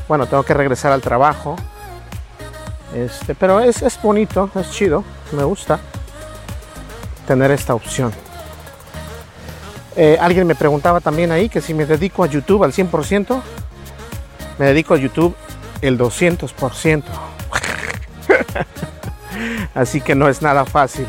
[0.07, 1.57] Bueno, tengo que regresar al trabajo.
[2.95, 5.03] Este, pero es, es bonito, es chido.
[5.33, 5.81] Me gusta
[7.27, 8.13] tener esta opción.
[9.97, 13.43] Eh, alguien me preguntaba también ahí que si me dedico a YouTube al 100%,
[14.61, 15.35] me dedico a YouTube
[15.81, 17.03] el 200%.
[19.75, 21.07] Así que no es nada fácil.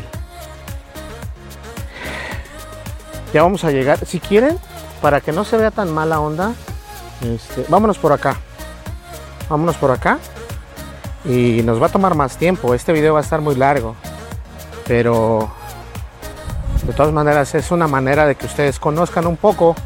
[3.34, 4.06] Ya vamos a llegar.
[4.06, 4.58] Si quieren,
[5.02, 6.54] para que no se vea tan mala onda,
[7.20, 8.36] este, vámonos por acá.
[9.50, 10.18] Vámonos por acá.
[11.26, 12.72] Y nos va a tomar más tiempo.
[12.72, 13.96] Este video va a estar muy largo.
[14.86, 15.52] Pero
[16.86, 19.76] de todas maneras es una manera de que ustedes conozcan un poco.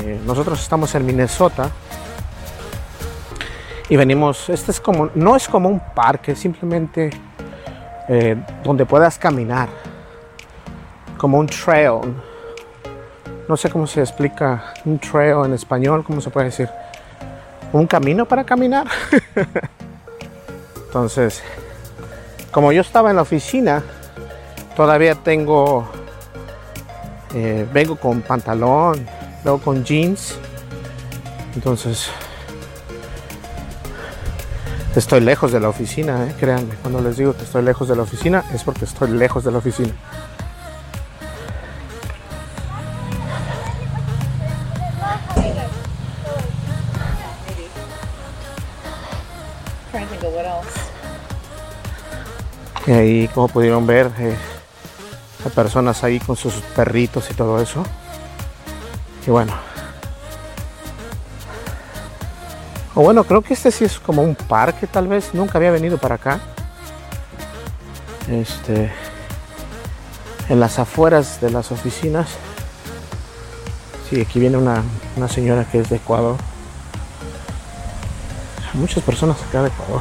[0.00, 1.70] Eh, nosotros estamos en Minnesota.
[3.88, 7.10] Y venimos, este es como, no es como un parque, simplemente
[8.08, 9.68] eh, donde puedas caminar.
[11.16, 12.00] Como un trail
[13.48, 16.68] no sé cómo se explica un trail en español, cómo se puede decir,
[17.72, 18.86] un camino para caminar.
[20.86, 21.42] Entonces,
[22.50, 23.84] como yo estaba en la oficina,
[24.74, 25.88] todavía tengo,
[27.34, 29.06] eh, vengo con pantalón,
[29.44, 30.36] luego con jeans.
[31.54, 32.10] Entonces,
[34.98, 38.02] estoy lejos de la oficina, eh, créanme, cuando les digo que estoy lejos de la
[38.02, 39.92] oficina es porque estoy lejos de la oficina.
[52.86, 54.36] Y ahí, como pudieron ver, eh,
[55.44, 57.84] hay personas ahí con sus perritos y todo eso.
[59.26, 59.65] Y bueno.
[62.98, 65.34] O bueno, creo que este sí es como un parque tal vez.
[65.34, 66.40] Nunca había venido para acá.
[68.30, 68.90] Este.
[70.48, 72.26] En las afueras de las oficinas.
[74.08, 74.82] Sí, aquí viene una,
[75.14, 76.36] una señora que es de Ecuador.
[78.72, 80.00] muchas personas acá de Ecuador.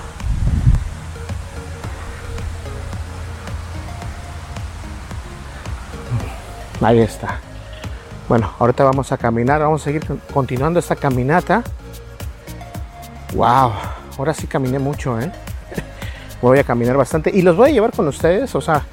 [6.79, 7.39] Ahí está.
[8.29, 11.61] Bueno, ahorita vamos a caminar, vamos a seguir continuando esta caminata.
[13.35, 13.73] Wow,
[14.17, 15.29] ahora sí caminé mucho, ¿eh?
[16.41, 18.83] Voy a caminar bastante y los voy a llevar con ustedes, o sea,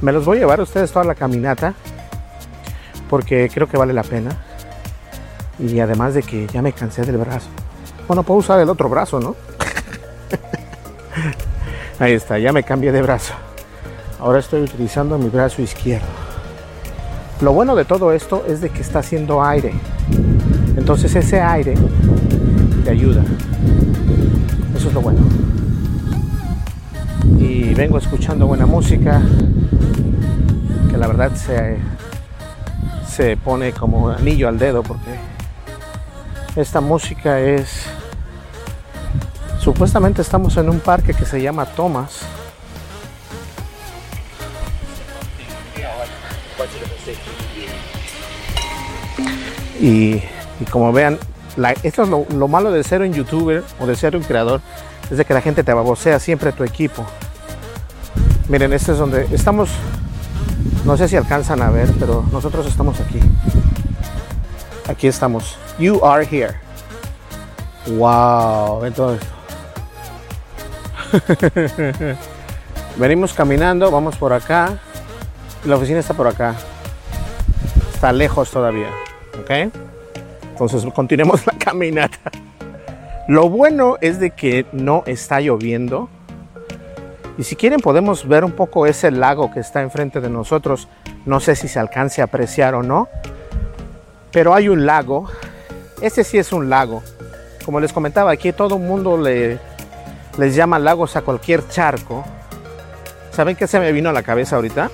[0.00, 1.74] me los voy a llevar a ustedes toda la caminata
[3.10, 4.30] porque creo que vale la pena.
[5.58, 7.48] Y además de que ya me cansé del brazo.
[8.06, 9.36] Bueno, puedo usar el otro brazo, ¿no?
[11.98, 13.34] Ahí está, ya me cambié de brazo.
[14.20, 16.06] Ahora estoy utilizando mi brazo izquierdo.
[17.40, 19.74] Lo bueno de todo esto es de que está haciendo aire.
[20.76, 21.74] Entonces ese aire
[22.84, 23.22] te ayuda.
[24.90, 25.20] Es bueno.
[27.38, 29.22] Y vengo escuchando buena música.
[30.90, 31.78] Que la verdad se,
[33.08, 35.14] se pone como anillo al dedo porque
[36.56, 37.84] esta música es...
[39.60, 42.22] Supuestamente estamos en un parque que se llama Thomas.
[49.80, 50.20] Y
[50.68, 51.16] como vean,
[51.82, 54.60] esto es lo, lo malo de ser un youtuber o de ser un creador,
[55.10, 57.04] es de que la gente te babosea siempre tu equipo.
[58.48, 59.70] Miren, este es donde estamos,
[60.84, 63.20] no sé si alcanzan a ver, pero nosotros estamos aquí.
[64.88, 65.56] Aquí estamos.
[65.78, 66.54] You are here.
[67.86, 69.16] Wow, esto.
[72.96, 74.78] Venimos caminando, vamos por acá.
[75.64, 76.54] La oficina está por acá.
[77.94, 78.90] Está lejos todavía.
[79.40, 79.89] ¿Ok?
[80.60, 82.30] Entonces continuemos la caminata.
[83.28, 86.10] Lo bueno es de que no está lloviendo.
[87.38, 90.88] Y si quieren podemos ver un poco ese lago que está enfrente de nosotros.
[91.24, 93.08] No sé si se alcance a apreciar o no.
[94.32, 95.28] Pero hay un lago.
[96.02, 97.02] Ese sí es un lago.
[97.64, 99.58] Como les comentaba, aquí todo el mundo le,
[100.36, 102.22] les llama lagos a cualquier charco.
[103.30, 104.90] ¿Saben qué se me vino a la cabeza ahorita?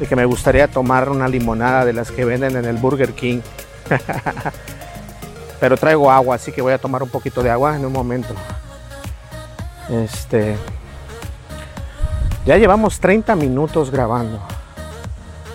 [0.00, 3.40] De que me gustaría tomar una limonada de las que venden en el Burger King.
[5.60, 8.34] Pero traigo agua, así que voy a tomar un poquito de agua en un momento.
[9.88, 10.56] Este.
[12.44, 14.40] Ya llevamos 30 minutos grabando.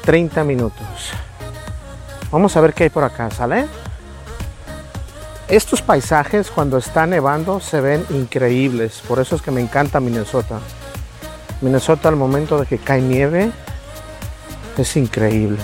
[0.04, 1.14] 30 minutos.
[2.32, 3.68] Vamos a ver qué hay por acá, ¿sale?
[5.48, 9.02] Estos paisajes cuando está nevando se ven increíbles.
[9.08, 10.60] Por eso es que me encanta Minnesota.
[11.62, 13.52] Minnesota al momento de que cae nieve
[14.78, 15.60] es increíble.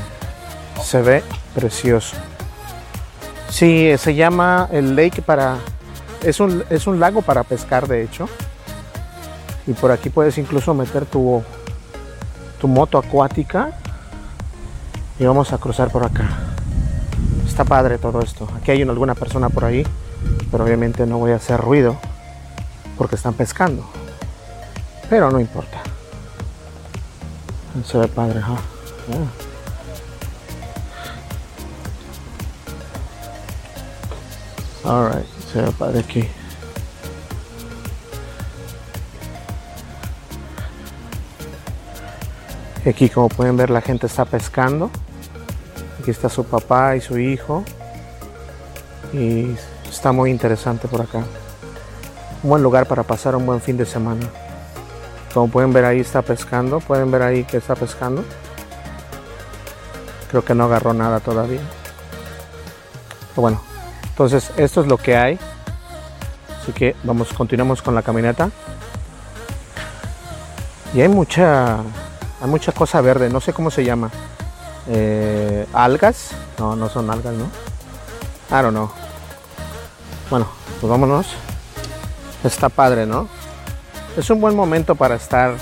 [0.84, 1.24] Se ve
[1.56, 2.16] precioso.
[3.50, 5.58] Sí, se llama el lake para...
[6.24, 8.28] Es un, es un lago para pescar, de hecho.
[9.68, 11.42] Y por aquí puedes incluso meter tu,
[12.60, 13.72] tu moto acuática.
[15.20, 16.30] Y vamos a cruzar por acá.
[17.48, 18.48] Está padre todo esto.
[18.58, 19.86] Aquí hay una- alguna persona por ahí.
[20.52, 21.98] Pero obviamente no voy a hacer ruido.
[22.98, 23.90] Porque están pescando.
[25.10, 25.78] Pero no importa.
[27.86, 28.42] Se ve padre.
[28.44, 28.58] Ah.
[34.90, 36.28] Alright, se ve padre aquí.
[42.90, 44.90] Aquí como pueden ver la gente está pescando.
[46.02, 47.64] Aquí está su papá y su hijo.
[49.14, 49.56] Y
[49.88, 51.20] está muy interesante por acá.
[52.42, 54.28] Un buen lugar para pasar un buen fin de semana.
[55.36, 56.80] Como pueden ver ahí está pescando.
[56.80, 58.26] Pueden ver ahí que está pescando.
[60.32, 61.62] Creo que no agarró nada todavía.
[63.30, 63.69] Pero bueno,
[64.20, 65.40] entonces esto es lo que hay.
[66.62, 68.50] Así que vamos, continuamos con la caminata.
[70.94, 73.30] Y hay mucha, hay mucha cosa verde.
[73.30, 74.12] No sé cómo se llama.
[74.90, 76.32] Eh, algas.
[76.58, 77.46] No, no son algas, ¿no?
[78.50, 78.92] I don't know.
[80.30, 80.48] Bueno,
[80.82, 81.28] pues vámonos.
[82.44, 83.30] Está padre, ¿no?
[84.18, 85.54] Es un buen momento para estar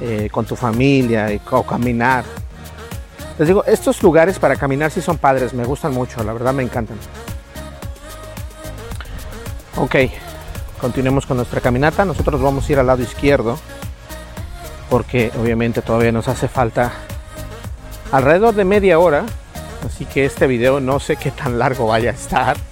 [0.00, 2.22] eh, con tu familia y o caminar.
[3.40, 6.62] Les digo, estos lugares para caminar sí son padres, me gustan mucho, la verdad me
[6.62, 6.96] encantan.
[9.80, 9.94] Ok,
[10.80, 12.04] continuemos con nuestra caminata.
[12.04, 13.56] Nosotros vamos a ir al lado izquierdo
[14.90, 16.92] porque obviamente todavía nos hace falta
[18.10, 19.24] alrededor de media hora.
[19.86, 22.56] Así que este video no sé qué tan largo vaya a estar.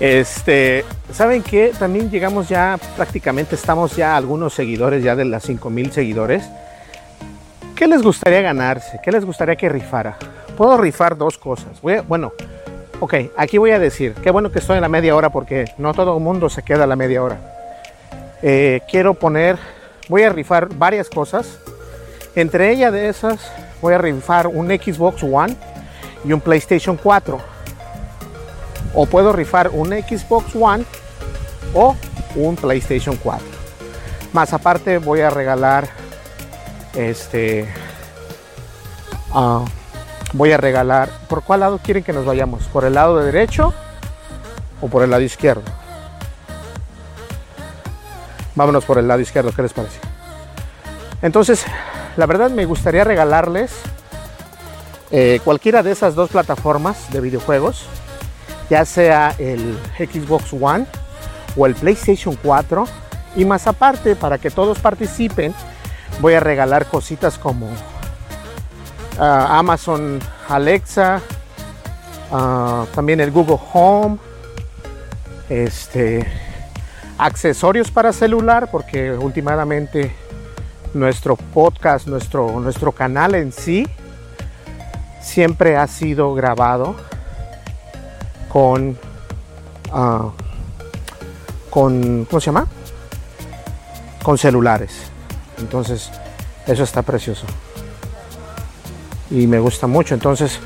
[0.00, 1.72] Este, ¿saben qué?
[1.78, 6.42] También llegamos ya, prácticamente estamos ya algunos seguidores, ya de las 5000 seguidores.
[7.76, 8.98] ¿Qué les gustaría ganarse?
[9.00, 10.16] ¿Qué les gustaría que rifara?
[10.56, 11.80] Puedo rifar dos cosas.
[11.80, 12.32] Bueno,
[13.02, 15.92] ok, aquí voy a decir, qué bueno que estoy en la media hora porque no
[15.92, 17.36] todo el mundo se queda a la media hora.
[18.42, 19.58] Eh, quiero poner,
[20.08, 21.58] voy a rifar varias cosas.
[22.36, 23.50] Entre ellas de esas,
[23.80, 25.56] voy a rifar un Xbox One
[26.24, 27.40] y un PlayStation 4
[28.94, 30.84] o puedo rifar un Xbox One
[31.74, 31.96] o
[32.36, 33.44] un PlayStation 4.
[34.32, 35.88] Más aparte voy a regalar
[36.94, 37.66] este
[39.32, 39.64] ah,
[40.32, 42.64] voy a regalar ¿por cuál lado quieren que nos vayamos?
[42.64, 43.72] ¿Por el lado de derecho
[44.80, 45.62] o por el lado izquierdo?
[48.54, 49.98] Vámonos por el lado izquierdo, ¿qué les parece?
[51.22, 51.64] Entonces,
[52.16, 53.72] la verdad me gustaría regalarles
[55.10, 57.86] eh, cualquiera de esas dos plataformas de videojuegos
[58.72, 60.86] ya sea el Xbox One
[61.56, 62.86] o el PlayStation 4
[63.36, 65.54] Y más aparte, para que todos participen,
[66.20, 67.68] voy a regalar cositas como
[69.18, 71.20] ah, Amazon Alexa,
[72.30, 74.18] ah, también el Google Home,
[75.48, 76.26] este,
[77.18, 80.14] accesorios para celular, porque últimamente
[80.94, 83.86] nuestro podcast, nuestro, nuestro canal en sí,
[85.20, 86.96] siempre ha sido grabado
[88.48, 88.98] con,
[89.92, 90.30] ah,
[91.70, 92.66] con, ¿cómo se llama?
[94.22, 95.10] Con celulares.
[95.58, 96.10] Entonces,
[96.66, 97.46] eso está precioso.
[99.32, 100.14] Y me gusta mucho.
[100.14, 100.60] Entonces,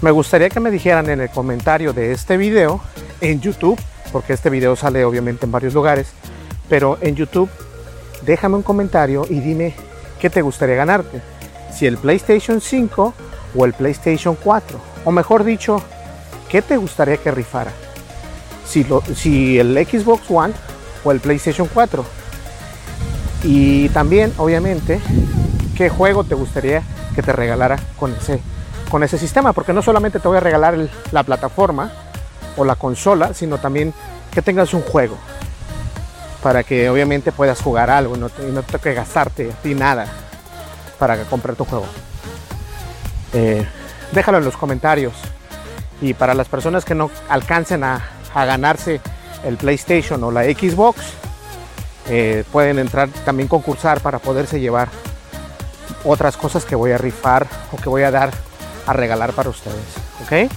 [0.00, 2.80] me gustaría que me dijeran en el comentario de este video
[3.20, 3.78] en YouTube,
[4.12, 6.08] porque este video sale obviamente en varios lugares,
[6.68, 7.50] pero en YouTube
[8.24, 9.74] déjame un comentario y dime
[10.20, 11.20] qué te gustaría ganarte.
[11.72, 13.14] Si el PlayStation 5
[13.56, 14.78] o el PlayStation 4.
[15.04, 15.82] O mejor dicho,
[16.48, 17.72] ¿qué te gustaría que rifara?
[18.66, 20.54] Si, lo, si el Xbox One
[21.04, 22.04] o el PlayStation 4.
[23.44, 25.00] Y también, obviamente,
[25.78, 26.82] ¿qué juego te gustaría
[27.14, 28.40] que te regalara con ese,
[28.90, 29.52] con ese sistema?
[29.52, 30.76] Porque no solamente te voy a regalar
[31.12, 31.92] la plataforma
[32.56, 33.94] o la consola, sino también
[34.32, 35.16] que tengas un juego
[36.42, 40.06] para que obviamente puedas jugar algo y no, te, no que gastarte a ti nada
[40.98, 41.86] para comprar tu juego.
[43.32, 43.64] Eh,
[44.10, 45.14] déjalo en los comentarios.
[46.00, 48.02] Y para las personas que no alcancen a,
[48.34, 49.00] ganarse
[49.44, 51.00] el PlayStation o la Xbox,
[52.08, 54.88] eh, pueden entrar también concursar para poderse llevar
[56.04, 58.30] otras cosas que voy a rifar o que voy a dar
[58.86, 59.76] a regalar para ustedes.
[60.22, 60.50] ¿Ok?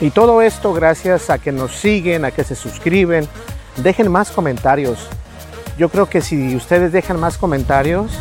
[0.00, 3.28] Y todo esto gracias a que nos siguen, a que se suscriben,
[3.76, 5.08] dejen más comentarios.
[5.76, 8.12] Yo creo que si ustedes dejan más comentarios,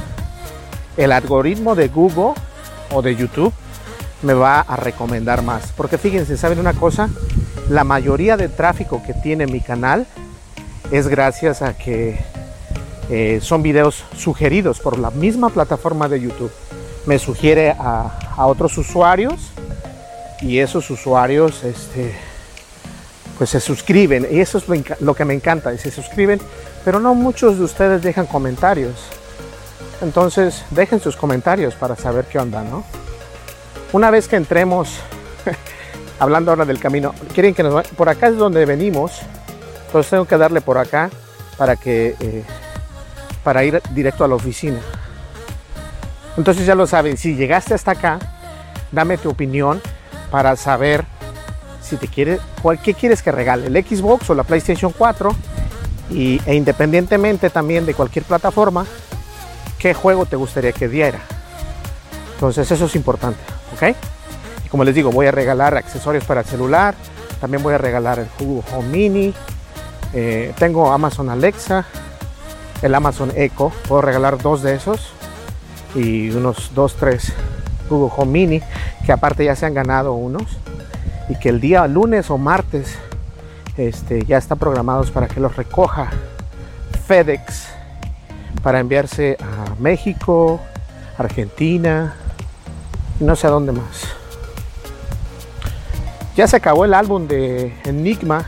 [0.98, 2.34] el algoritmo de Google
[2.92, 3.54] o de YouTube
[4.22, 5.72] me va a recomendar más.
[5.76, 7.10] Porque fíjense, ¿saben una cosa?
[7.70, 10.06] La mayoría de tráfico que tiene mi canal
[10.92, 12.20] es gracias a que
[13.10, 16.52] eh, son videos sugeridos por la misma plataforma de YouTube.
[17.06, 19.52] Me sugiere a, otros usuarios
[20.42, 22.16] y esos usuarios este,
[23.38, 26.40] pues se suscriben y eso es lo, que me encanta, y se suscriben,
[26.86, 28.96] pero no muchos de ustedes dejan comentarios.
[30.02, 32.86] Entonces, dejen sus comentarios para saber qué onda, ¿no?
[33.92, 35.00] Una vez que entremos,
[36.20, 37.64] hablando ahora del camino, quieren que
[37.98, 39.20] por acá es donde venimos,
[39.88, 41.10] entonces tengo que darle por acá
[41.58, 42.44] para que eh,
[43.44, 44.80] para ir directo a la oficina.
[46.38, 48.20] Entonces ya lo saben, si llegaste hasta acá,
[48.92, 49.82] dame tu opinión
[50.32, 51.06] para saber
[51.82, 52.40] si te quiere,
[52.84, 53.68] ¿qué quieres que regale?
[53.68, 55.36] ¿El Xbox o la PlayStation 4?
[56.12, 58.86] Y, e independientemente también de cualquier plataforma,
[59.78, 61.20] ¿qué juego te gustaría que diera?
[62.36, 63.40] Entonces eso es importante,
[63.74, 63.96] ¿ok?
[64.66, 66.96] Y como les digo, voy a regalar accesorios para el celular,
[67.42, 69.34] también voy a regalar el Google Home Mini,
[70.14, 71.86] eh, tengo Amazon Alexa,
[72.82, 75.12] el Amazon Echo, puedo regalar dos de esos
[75.96, 77.34] y unos dos, tres
[77.90, 78.62] Google Home Mini,
[79.06, 80.58] que aparte ya se han ganado unos
[81.28, 82.98] y que el día lunes o martes
[83.78, 86.10] este, ya están programados para que los recoja
[87.08, 87.70] FedEx
[88.62, 90.60] para enviarse a México,
[91.18, 92.14] Argentina
[93.20, 94.08] y no sé a dónde más.
[96.36, 98.46] Ya se acabó el álbum de Enigma,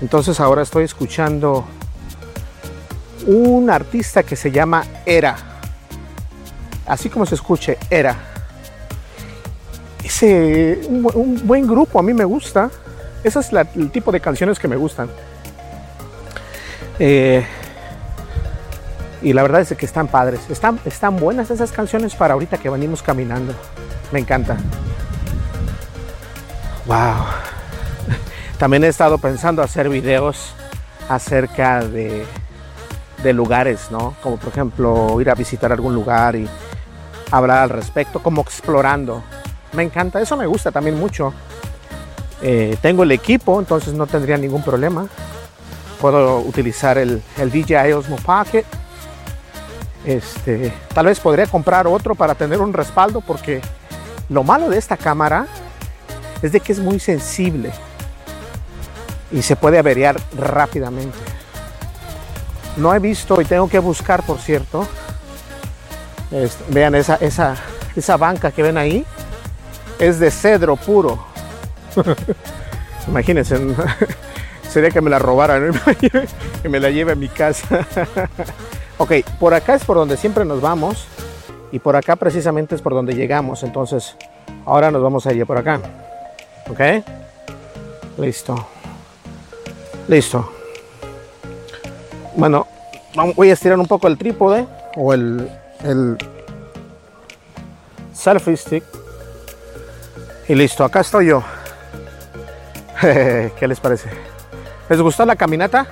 [0.00, 1.64] entonces ahora estoy escuchando
[3.26, 5.36] un artista que se llama Era,
[6.86, 8.34] así como se escuche, Era
[10.04, 12.70] ese, un, buen grupo, a mí me gusta.
[13.24, 15.08] Ese es el tipo de canciones que me gustan.
[16.98, 17.44] Eh,
[19.22, 20.40] y la verdad es que están padres.
[20.50, 23.54] Están, están buenas esas canciones para ahorita que venimos caminando.
[24.12, 24.58] Me encanta.
[26.84, 27.24] Wow.
[28.58, 30.54] También he estado pensando hacer videos
[31.08, 32.26] acerca de,
[33.24, 34.14] de lugares, ¿no?
[34.22, 36.48] Como por ejemplo ir a visitar algún lugar y
[37.32, 39.24] hablar al respecto, como explorando
[39.74, 41.34] me encanta, eso me gusta también mucho.
[42.42, 45.08] Eh, tengo el equipo, entonces no tendría ningún problema.
[46.00, 48.64] Puedo utilizar el, el DJI Osmo Pocket.
[50.04, 53.62] Este, tal vez podría comprar otro para tener un respaldo porque
[54.28, 55.46] lo malo de esta cámara
[56.42, 57.70] es de que es muy sensible
[59.32, 61.16] y se puede averiar rápidamente.
[62.76, 64.86] No he visto y tengo que buscar, por cierto.
[66.30, 67.56] Este, vean esa, esa,
[67.94, 69.04] esa banca que ven ahí
[69.98, 71.24] es de cedro puro.
[73.08, 73.58] Imagínense,
[74.70, 75.72] sería que me la robaran
[76.62, 77.86] que me la lleve a mi casa.
[78.98, 81.06] ok, por acá es por donde siempre nos vamos
[81.70, 83.62] y por acá precisamente es por donde llegamos.
[83.62, 84.16] Entonces,
[84.66, 85.80] ahora nos vamos a ir por acá.
[86.68, 86.80] Ok,
[88.18, 88.66] listo,
[90.08, 90.53] listo.
[92.36, 92.66] Bueno,
[93.36, 94.66] voy a estirar un poco el trípode
[94.96, 95.48] o el,
[95.84, 96.18] el
[98.12, 98.84] selfie stick.
[100.48, 101.42] Y listo, acá estoy yo.
[103.00, 104.08] ¿Qué les parece?
[104.88, 105.86] ¿Les gustó la caminata?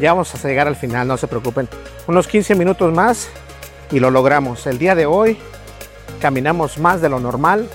[0.00, 1.68] Ya vamos a llegar al final, no se preocupen.
[2.06, 3.28] Unos 15 minutos más
[3.90, 4.66] y lo logramos.
[4.66, 5.38] El día de hoy
[6.20, 7.68] caminamos más de lo normal,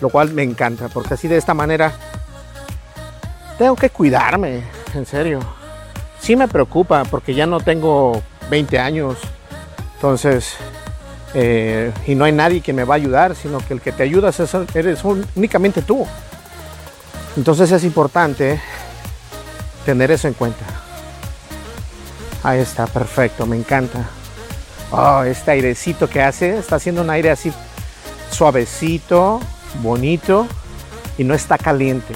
[0.00, 1.92] lo cual me encanta, porque así de esta manera
[3.58, 4.62] tengo que cuidarme,
[4.94, 5.59] en serio.
[6.30, 9.16] Sí me preocupa porque ya no tengo 20 años,
[9.96, 10.54] entonces,
[11.34, 14.04] eh, y no hay nadie que me va a ayudar, sino que el que te
[14.04, 14.30] ayuda
[14.74, 16.06] eres únicamente tú.
[17.36, 18.60] Entonces es importante
[19.84, 20.64] tener eso en cuenta.
[22.44, 24.08] Ahí está, perfecto, me encanta.
[24.92, 27.52] Oh, este airecito que hace, está haciendo un aire así
[28.30, 29.40] suavecito,
[29.82, 30.46] bonito
[31.18, 32.14] y no está caliente.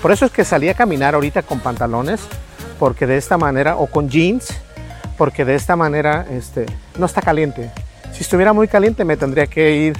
[0.00, 2.22] Por eso es que salí a caminar ahorita con pantalones,
[2.80, 4.58] porque de esta manera, o con jeans,
[5.18, 6.64] porque de esta manera este,
[6.98, 7.70] no está caliente.
[8.10, 9.98] Si estuviera muy caliente me tendría que ir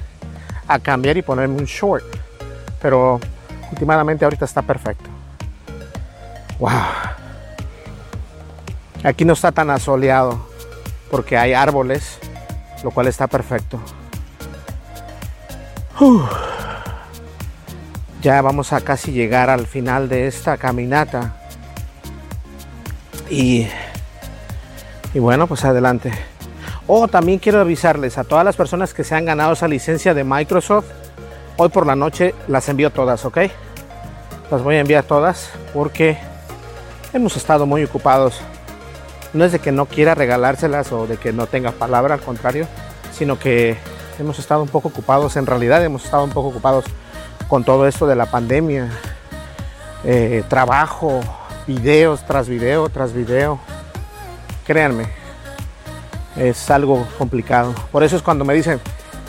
[0.66, 2.03] a cambiar y ponerme un short.
[2.81, 3.20] Pero
[3.70, 5.11] últimamente ahorita está perfecto.
[6.59, 6.70] Wow.
[9.05, 10.41] Aquí no está tan asoleado
[11.11, 12.18] porque hay árboles,
[12.83, 13.78] lo cual está perfecto.
[18.22, 21.39] Ya vamos a casi llegar al final de esta caminata.
[23.31, 23.68] Y,
[25.14, 26.12] y bueno, pues adelante.
[26.87, 30.24] Oh, también quiero avisarles a todas las personas que se han ganado esa licencia de
[30.24, 30.87] Microsoft.
[31.57, 33.39] Hoy por la noche las envío todas, ¿ok?
[34.51, 36.18] Las voy a enviar todas porque
[37.12, 38.41] hemos estado muy ocupados.
[39.33, 42.66] No es de que no quiera regalárselas o de que no tenga palabra, al contrario,
[43.12, 43.76] sino que
[44.18, 46.85] hemos estado un poco ocupados, en realidad hemos estado un poco ocupados
[47.47, 48.89] con todo esto de la pandemia.
[50.03, 51.20] Eh, trabajo,
[51.71, 53.61] videos tras video tras video.
[54.66, 55.07] Créanme,
[56.37, 57.73] es algo complicado.
[57.93, 58.81] Por eso es cuando me dicen,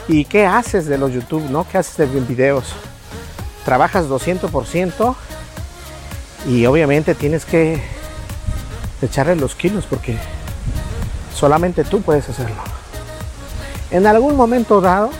[0.07, 1.47] ¿y qué haces de los YouTube?
[1.49, 1.67] ¿no?
[1.69, 2.73] ¿Qué haces de videos?
[3.63, 5.15] Trabajas 200%
[6.47, 7.79] y obviamente tienes que
[9.03, 10.17] echarle los kilos porque
[11.35, 12.61] solamente tú puedes hacerlo.
[13.91, 15.11] En algún momento dado,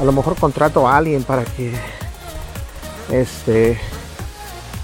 [0.00, 1.74] a lo mejor contrato a alguien para que
[3.10, 3.78] este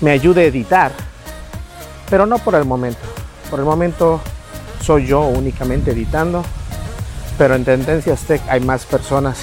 [0.02, 0.92] me ayude a editar,
[2.10, 3.00] pero no por el momento.
[3.48, 4.20] Por el momento
[4.82, 6.44] soy yo únicamente editando,
[7.38, 9.38] pero en Tendencias Tech hay más personas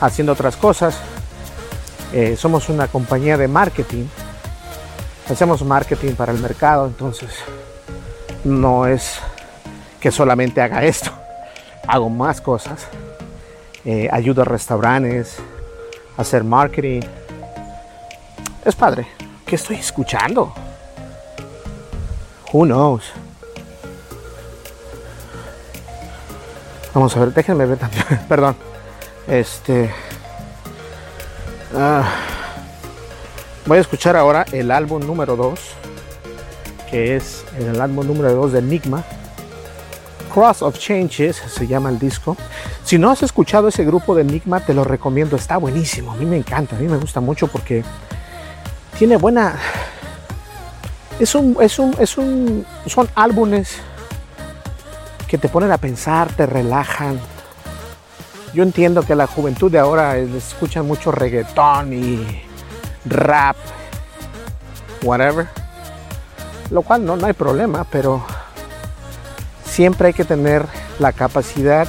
[0.00, 0.98] haciendo otras cosas.
[2.12, 4.06] Eh, somos una compañía de marketing
[5.32, 7.30] hacemos marketing para el mercado, entonces
[8.44, 9.18] no es
[10.00, 11.10] que solamente haga esto,
[11.86, 12.86] hago más cosas.
[13.84, 15.36] Eh, ayudo a restaurantes
[16.16, 17.02] a hacer marketing.
[18.64, 19.06] Es padre.
[19.54, 20.52] ¿Qué estoy escuchando?
[22.52, 23.04] Who knows?
[26.92, 28.04] Vamos a ver, déjenme ver también.
[28.28, 28.56] Perdón.
[29.28, 29.94] Este.
[31.72, 32.02] Ah,
[33.66, 35.60] Voy a escuchar ahora el álbum número 2,
[36.90, 39.04] que es el álbum número 2 de Enigma.
[40.34, 42.36] Cross of Changes se llama el disco.
[42.82, 46.10] Si no has escuchado ese grupo de Enigma, te lo recomiendo, está buenísimo.
[46.10, 47.84] A mí me encanta, a mí me gusta mucho porque
[48.98, 49.56] tiene buena.
[51.18, 53.78] Es un, es un, es un, son álbumes
[55.28, 57.20] que te ponen a pensar, te relajan.
[58.52, 62.42] Yo entiendo que la juventud de ahora escuchan mucho reggaetón y
[63.04, 63.56] rap,
[65.02, 65.48] whatever.
[66.70, 68.24] Lo cual no, no hay problema, pero
[69.64, 70.66] siempre hay que tener
[70.98, 71.86] la capacidad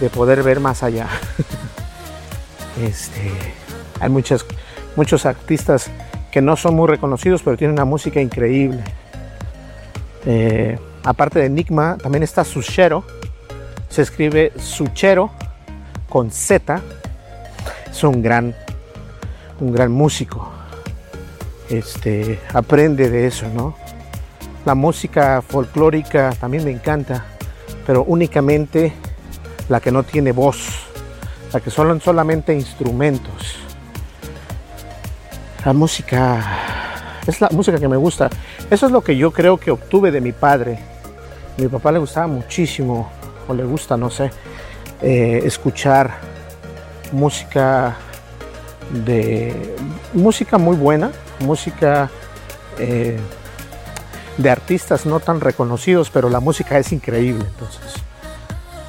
[0.00, 1.08] de poder ver más allá.
[2.82, 3.32] este,
[4.00, 4.44] hay muchas,
[4.96, 5.88] muchos artistas
[6.32, 8.82] que no son muy reconocidos, pero tienen una música increíble.
[10.26, 13.04] Eh, aparte de Enigma, también está Suchero.
[13.88, 15.30] Se escribe Suchero
[16.08, 16.80] con Z.
[17.90, 18.54] Es un gran
[19.62, 20.50] un gran músico.
[21.68, 23.74] Este, aprende de eso, ¿no?
[24.64, 27.24] La música folclórica también me encanta,
[27.86, 28.92] pero únicamente
[29.68, 30.86] la que no tiene voz,
[31.52, 33.61] la que son solamente instrumentos.
[35.64, 36.40] La música
[37.26, 38.28] es la música que me gusta.
[38.70, 40.78] Eso es lo que yo creo que obtuve de mi padre.
[41.56, 43.10] mi papá le gustaba muchísimo,
[43.46, 44.30] o le gusta, no sé,
[45.02, 46.10] eh, escuchar
[47.12, 47.96] música
[49.04, 49.76] de
[50.14, 52.10] música muy buena, música
[52.78, 53.18] eh,
[54.38, 57.44] de artistas no tan reconocidos, pero la música es increíble.
[57.46, 58.02] Entonces,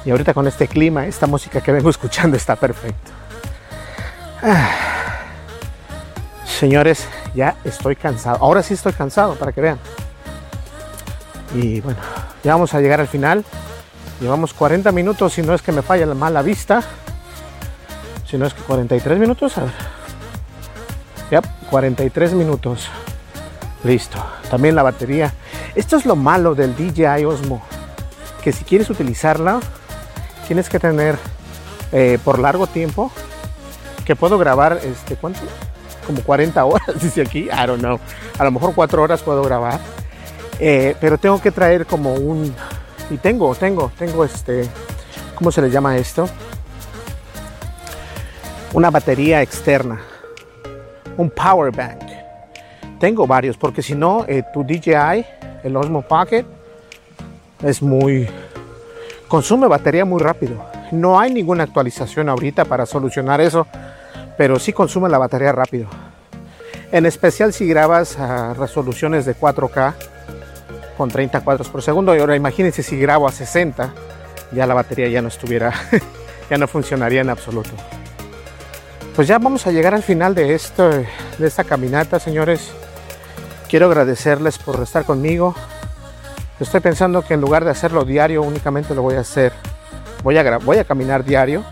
[0.04, 3.12] y ahorita con este clima, esta música que vengo escuchando está perfecta.
[4.42, 4.93] Ah.
[6.58, 8.38] Señores, ya estoy cansado.
[8.40, 9.78] Ahora sí estoy cansado, para que vean.
[11.52, 11.98] Y bueno,
[12.44, 13.44] ya vamos a llegar al final.
[14.20, 16.82] Llevamos 40 minutos, si no es que me falla la mala vista.
[18.26, 19.72] Si no es que 43 minutos, a ver.
[21.30, 22.88] Ya, 43 minutos.
[23.82, 24.24] Listo.
[24.48, 25.32] También la batería.
[25.74, 27.62] Esto es lo malo del DJI Osmo.
[28.42, 29.60] Que si quieres utilizarla,
[30.46, 31.18] tienes que tener
[31.90, 33.10] eh, por largo tiempo.
[34.04, 35.40] Que puedo grabar, este, ¿cuánto?
[36.06, 37.44] Como 40 horas, dice aquí.
[37.44, 37.98] I don't know.
[38.38, 39.80] A lo mejor 4 horas puedo grabar.
[40.58, 42.54] Eh, pero tengo que traer como un.
[43.10, 44.68] Y tengo, tengo, tengo este.
[45.34, 46.28] ¿Cómo se le llama esto?
[48.72, 50.00] Una batería externa.
[51.16, 52.02] Un power bank.
[52.98, 55.24] Tengo varios, porque si no, eh, tu DJI,
[55.62, 56.44] el Osmo Pocket,
[57.62, 58.28] es muy.
[59.28, 60.64] consume batería muy rápido.
[60.90, 63.66] No hay ninguna actualización ahorita para solucionar eso,
[64.36, 65.88] pero sí consume la batería rápido.
[66.92, 69.94] En especial si grabas a resoluciones de 4K
[70.96, 72.14] con 30 cuadros por segundo.
[72.14, 73.92] Y ahora imagínense si grabo a 60,
[74.52, 75.72] ya la batería ya no estuviera,
[76.50, 77.70] ya no funcionaría en absoluto.
[79.14, 81.06] Pues ya vamos a llegar al final de, esto, de
[81.46, 82.72] esta caminata, señores.
[83.68, 85.54] Quiero agradecerles por estar conmigo.
[86.60, 89.52] Estoy pensando que en lugar de hacerlo diario, únicamente lo voy a hacer.
[90.22, 91.64] Voy a, voy a caminar diario,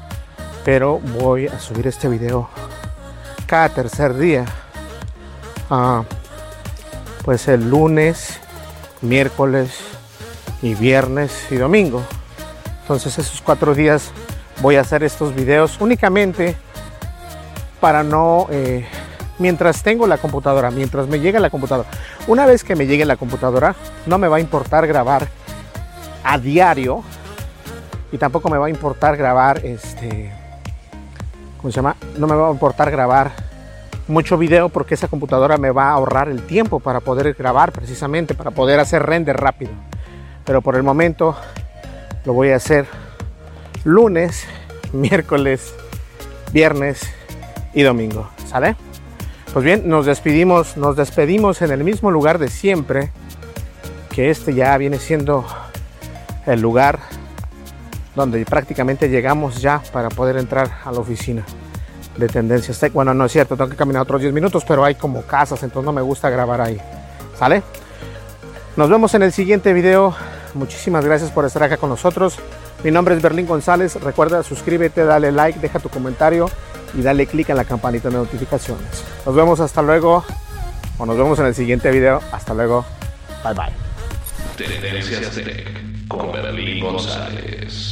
[0.65, 2.49] pero voy a subir este video
[3.47, 4.45] cada tercer día.
[5.71, 6.05] Ah,
[7.25, 8.41] pues el lunes,
[9.01, 9.71] miércoles
[10.61, 12.03] y viernes y domingo.
[12.83, 14.11] Entonces esos cuatro días
[14.61, 16.57] voy a hacer estos videos únicamente
[17.81, 18.87] para no, eh,
[19.39, 21.89] mientras tengo la computadora, mientras me llegue la computadora.
[22.27, 23.75] Una vez que me llegue la computadora,
[24.07, 25.29] no me va a importar grabar
[26.25, 27.03] a diario
[28.13, 30.33] y tampoco me va a importar grabar, este,
[32.19, 33.33] No me va a importar grabar
[34.09, 38.35] mucho video porque esa computadora me va a ahorrar el tiempo para poder grabar precisamente,
[38.35, 39.71] para poder hacer render rápido.
[40.45, 41.37] Pero por el momento
[42.25, 42.87] lo voy a hacer
[43.85, 44.47] lunes,
[44.93, 45.75] miércoles,
[46.53, 47.03] viernes
[47.75, 48.29] y domingo.
[48.47, 48.77] ¿Sale?
[49.53, 53.13] Pues bien, nos despedimos, nos despedimos en el mismo lugar de siempre,
[54.11, 55.45] que este ya viene siendo
[56.47, 57.01] el lugar
[58.15, 61.45] donde prácticamente llegamos ya para poder entrar a la oficina
[62.17, 62.93] de Tendencias Tech.
[62.93, 65.87] Bueno, no es cierto, tengo que caminar otros 10 minutos, pero hay como casas, entonces
[65.87, 66.79] no me gusta grabar ahí.
[67.39, 67.63] ¿Sale?
[68.77, 70.15] Nos vemos en el siguiente video.
[70.55, 72.39] Muchísimas gracias por estar acá con nosotros.
[72.85, 73.95] Mi nombre es Berlín González.
[73.97, 76.51] Recuerda, suscríbete, dale like, deja tu comentario
[76.95, 79.05] y dale click en la campanita de notificaciones.
[79.25, 80.25] Nos vemos hasta luego.
[80.99, 82.21] O nos vemos en el siguiente video.
[82.33, 82.85] Hasta luego.
[83.43, 83.73] Bye bye.
[84.57, 87.92] Tendencias Tech con Berlín González.